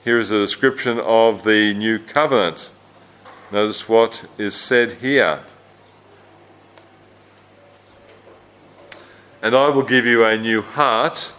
[0.04, 2.70] Here is a description of the new covenant.
[3.52, 5.40] Notice what is said here.
[9.40, 11.32] And I will give you a new heart,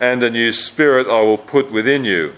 [0.00, 2.32] and a new spirit I will put within you.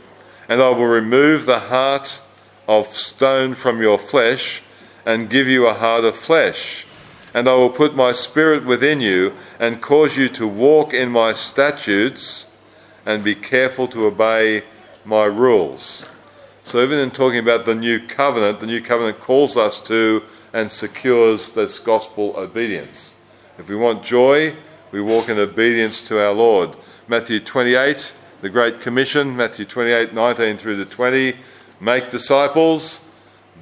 [0.48, 2.20] And I will remove the heart
[2.66, 4.62] of stone from your flesh,
[5.04, 6.84] and give you a heart of flesh.
[7.32, 11.32] And I will put my spirit within you, and cause you to walk in my
[11.32, 12.50] statutes
[13.04, 14.64] and be careful to obey
[15.04, 16.04] my rules.
[16.66, 20.68] So, even in talking about the new covenant, the new covenant calls us to and
[20.68, 23.14] secures this gospel obedience.
[23.56, 24.52] If we want joy,
[24.90, 26.74] we walk in obedience to our Lord.
[27.06, 31.36] Matthew 28, the Great Commission, Matthew 28, 19 through to 20,
[31.78, 33.08] make disciples,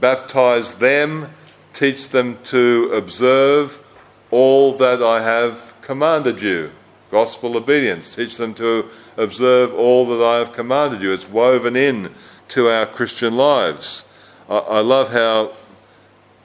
[0.01, 1.31] baptize them,
[1.75, 3.85] teach them to observe
[4.31, 6.71] all that I have commanded you.
[7.11, 8.15] Gospel obedience.
[8.15, 8.89] Teach them to
[9.19, 11.13] observe all that I have commanded you.
[11.13, 12.15] It's woven in
[12.49, 14.05] to our Christian lives.
[14.49, 15.53] I, I love how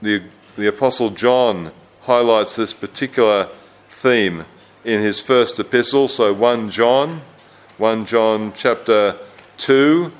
[0.02, 0.24] the,
[0.56, 1.72] the Apostle John
[2.02, 3.50] highlights this particular
[3.90, 4.46] theme
[4.84, 6.08] in his first epistle.
[6.08, 7.22] So 1 John,
[7.78, 9.16] 1 John chapter
[9.58, 10.12] 2.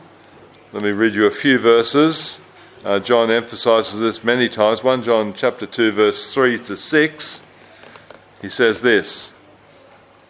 [0.74, 2.42] Let me read you a few verses.
[2.86, 4.84] Uh, John emphasizes this many times.
[4.84, 7.42] 1 John chapter 2 verse 3 to 6.
[8.42, 9.34] He says this,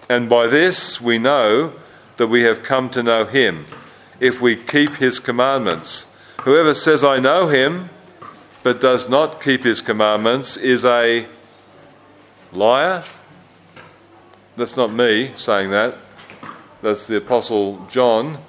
[0.10, 1.74] And by this we know
[2.18, 3.66] that we have come to know him
[4.20, 6.06] if we keep his commandments.
[6.42, 7.90] Whoever says, I know him,
[8.64, 11.26] but does not keep his commandments, is a
[12.54, 13.04] liar.
[14.58, 15.96] That's not me saying that.
[16.82, 18.40] That's the Apostle John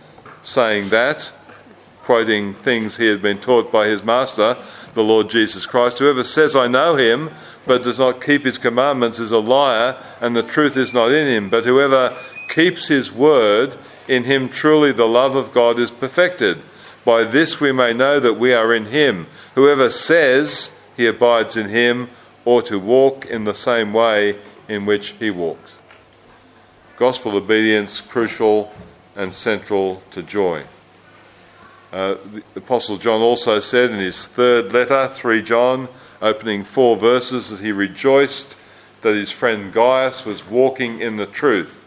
[0.42, 1.32] saying that,
[2.02, 4.56] quoting things he had been taught by his master,
[4.94, 5.98] the Lord Jesus Christ.
[5.98, 7.30] Whoever says, I know him,
[7.66, 11.26] but does not keep his commandments is a liar, and the truth is not in
[11.26, 11.50] him.
[11.50, 12.16] But whoever
[12.48, 13.76] keeps his word,
[14.10, 16.60] in him truly the love of God is perfected.
[17.04, 19.28] By this we may know that we are in him.
[19.54, 22.10] Whoever says he abides in him
[22.44, 24.36] ought to walk in the same way
[24.68, 25.74] in which he walks.
[26.96, 28.72] Gospel obedience crucial
[29.14, 30.64] and central to joy.
[31.92, 35.88] Uh, the Apostle John also said in his third letter, 3 John,
[36.20, 38.56] opening four verses, that he rejoiced
[39.02, 41.79] that his friend Gaius was walking in the truth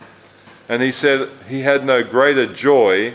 [0.73, 3.13] and he said he had no greater joy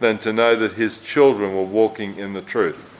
[0.00, 2.94] than to know that his children were walking in the truth.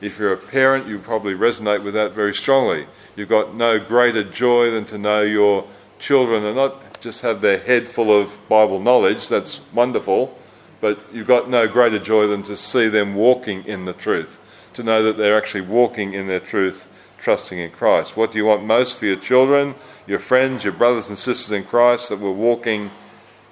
[0.00, 2.88] If you're a parent, you probably resonate with that very strongly.
[3.14, 5.64] You've got no greater joy than to know your
[6.00, 10.36] children are not just have their head full of Bible knowledge, that's wonderful,
[10.80, 14.40] but you've got no greater joy than to see them walking in the truth,
[14.74, 18.16] to know that they're actually walking in their truth, trusting in Christ.
[18.16, 19.76] What do you want most for your children,
[20.08, 22.90] your friends, your brothers and sisters in Christ that we're walking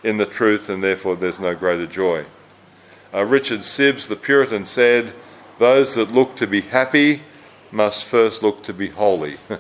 [0.06, 2.24] in the truth, and therefore there's no greater joy.
[3.12, 5.12] Uh, Richard Sibbes, the Puritan, said,
[5.58, 7.22] Those that look to be happy
[7.72, 9.36] must first look to be holy.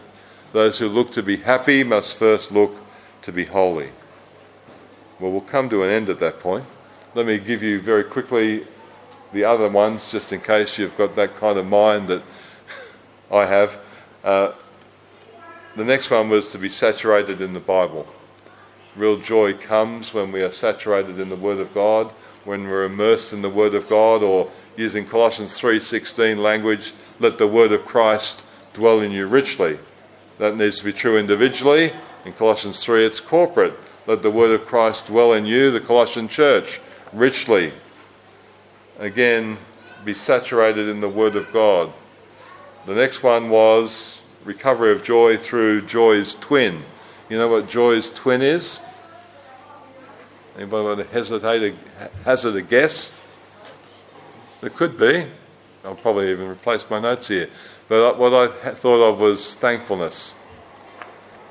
[0.52, 2.76] Those who look to be happy must first look
[3.22, 3.90] to be holy.
[5.18, 6.64] Well, we'll come to an end at that point.
[7.14, 8.64] Let me give you very quickly
[9.32, 12.22] the other ones, just in case you've got that kind of mind that
[13.32, 13.78] I have.
[14.22, 14.52] Uh,
[15.74, 18.06] the next one was to be saturated in the Bible.
[18.96, 22.12] Real joy comes when we are saturated in the Word of God,
[22.44, 27.46] when we're immersed in the Word of God, or using Colossians 3:16 language, let the
[27.46, 29.78] Word of Christ dwell in you richly.
[30.38, 31.92] That needs to be true individually.
[32.24, 33.74] In Colossians 3, it's corporate.
[34.06, 36.80] Let the Word of Christ dwell in you, the Colossian church,
[37.12, 37.72] richly.
[38.98, 39.58] Again,
[40.06, 41.92] be saturated in the Word of God.
[42.86, 46.84] The next one was recovery of joy through joy's twin.
[47.28, 48.80] You know what joy's twin is?
[50.56, 51.74] Anybody want to hesitate,
[52.24, 53.12] hazard a guess?
[54.62, 55.26] There could be.
[55.84, 57.50] I'll probably even replace my notes here.
[57.88, 60.34] But what I thought of was thankfulness,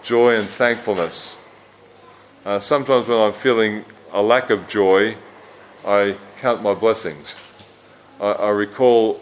[0.02, 1.38] joy and thankfulness.
[2.44, 5.16] Uh, sometimes when I'm feeling a lack of joy,
[5.86, 7.36] I count my blessings.
[8.20, 9.22] I, I recall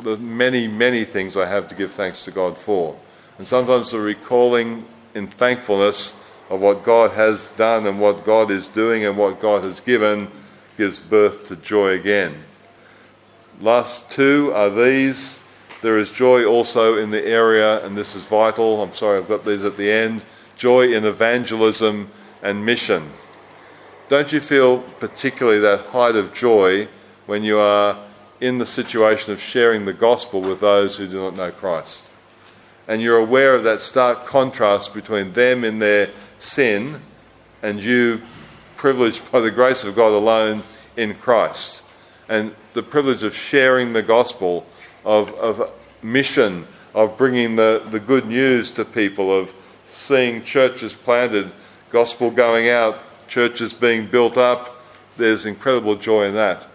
[0.00, 2.98] the many, many things I have to give thanks to God for.
[3.38, 6.18] And sometimes the recalling in thankfulness
[6.50, 10.28] of what God has done and what God is doing and what God has given
[10.76, 12.44] gives birth to joy again.
[13.60, 15.40] Last two are these.
[15.82, 18.82] There is joy also in the area, and this is vital.
[18.82, 20.22] I'm sorry, I've got these at the end.
[20.56, 22.10] Joy in evangelism
[22.42, 23.10] and mission.
[24.08, 26.88] Don't you feel particularly that height of joy
[27.26, 27.98] when you are
[28.40, 32.08] in the situation of sharing the gospel with those who do not know Christ?
[32.86, 37.00] And you're aware of that stark contrast between them in their sin
[37.62, 38.22] and you
[38.76, 40.62] privileged by the grace of God alone
[40.96, 41.82] in Christ.
[42.28, 44.66] And the privilege of sharing the gospel,
[45.04, 45.70] of, of
[46.02, 49.52] mission, of bringing the, the good news to people, of
[49.90, 51.50] seeing churches planted,
[51.90, 54.82] gospel going out, churches being built up.
[55.16, 56.66] There's incredible joy in that.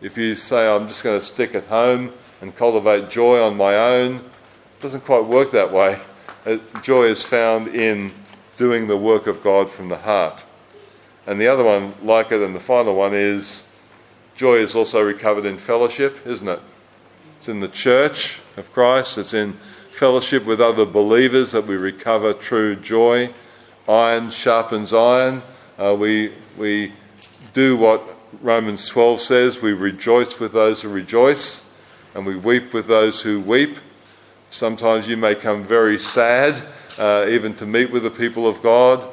[0.00, 3.74] If you say, I'm just going to stick at home and cultivate joy on my
[3.76, 6.00] own, it doesn't quite work that way.
[6.46, 8.12] Uh, joy is found in
[8.60, 10.44] doing the work of God from the heart.
[11.26, 13.66] And the other one, like it, and the final one is
[14.36, 16.60] Joy is also recovered in fellowship, isn't it?
[17.38, 19.54] It's in the church of Christ, it's in
[19.92, 23.32] fellowship with other believers that we recover true joy.
[23.88, 25.42] Iron sharpens iron.
[25.78, 26.92] Uh, we, we
[27.54, 28.02] do what
[28.42, 31.72] Romans 12 says we rejoice with those who rejoice,
[32.14, 33.78] and we weep with those who weep.
[34.50, 36.62] Sometimes you may come very sad,
[37.00, 39.04] uh, even to meet with the people of God,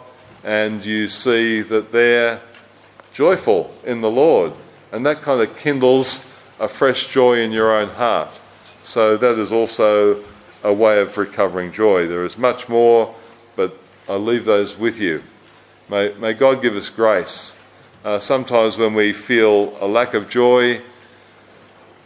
[0.43, 2.41] and you see that they're
[3.13, 4.51] joyful in the Lord,
[4.91, 8.39] and that kind of kindles a fresh joy in your own heart.
[8.83, 10.23] So, that is also
[10.63, 12.07] a way of recovering joy.
[12.07, 13.15] There is much more,
[13.55, 13.77] but
[14.09, 15.23] I leave those with you.
[15.89, 17.55] May, may God give us grace.
[18.03, 20.81] Uh, sometimes when we feel a lack of joy,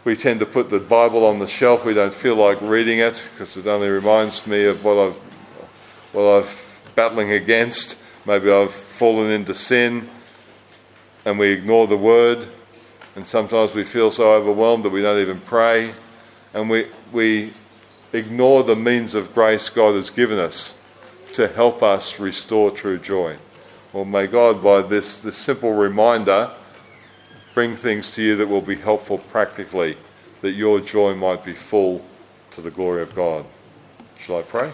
[0.04, 1.84] we tend to put the Bible on the shelf.
[1.84, 5.31] We don't feel like reading it because it only reminds me of what I've,
[6.12, 6.48] what I'm
[6.94, 8.02] battling against.
[8.24, 10.08] Maybe I've fallen into sin,
[11.24, 12.46] and we ignore the Word.
[13.16, 15.92] And sometimes we feel so overwhelmed that we don't even pray,
[16.54, 17.52] and we we
[18.12, 20.80] ignore the means of grace God has given us
[21.34, 23.36] to help us restore true joy.
[23.92, 26.50] Well, may God, by this, this simple reminder,
[27.54, 29.96] bring things to you that will be helpful practically,
[30.40, 32.04] that your joy might be full
[32.52, 33.44] to the glory of God.
[34.18, 34.70] Shall I pray?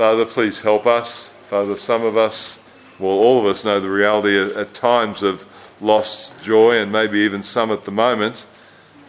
[0.00, 1.28] Father, please help us.
[1.50, 2.58] Father, some of us,
[2.98, 5.44] well, all of us know the reality at, at times of
[5.78, 8.46] lost joy, and maybe even some at the moment.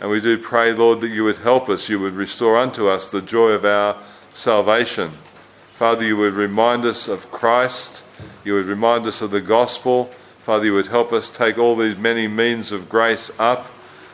[0.02, 3.10] And we do pray, Lord, that you would help us, you would restore unto us
[3.10, 5.12] the joy of our salvation.
[5.76, 8.04] Father, you would remind us of Christ,
[8.44, 10.12] you would remind us of the gospel.
[10.44, 13.68] Father, you would help us take all these many means of grace up,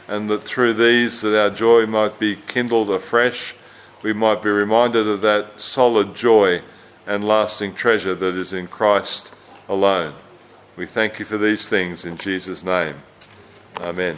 [0.08, 3.56] and that through these that our joy might be kindled afresh.
[4.04, 6.62] We might be reminded of that solid joy
[7.06, 9.34] and lasting treasure that is in Christ
[9.68, 10.14] alone.
[10.76, 12.96] We thank you for these things in Jesus' name.
[13.82, 14.18] Amen.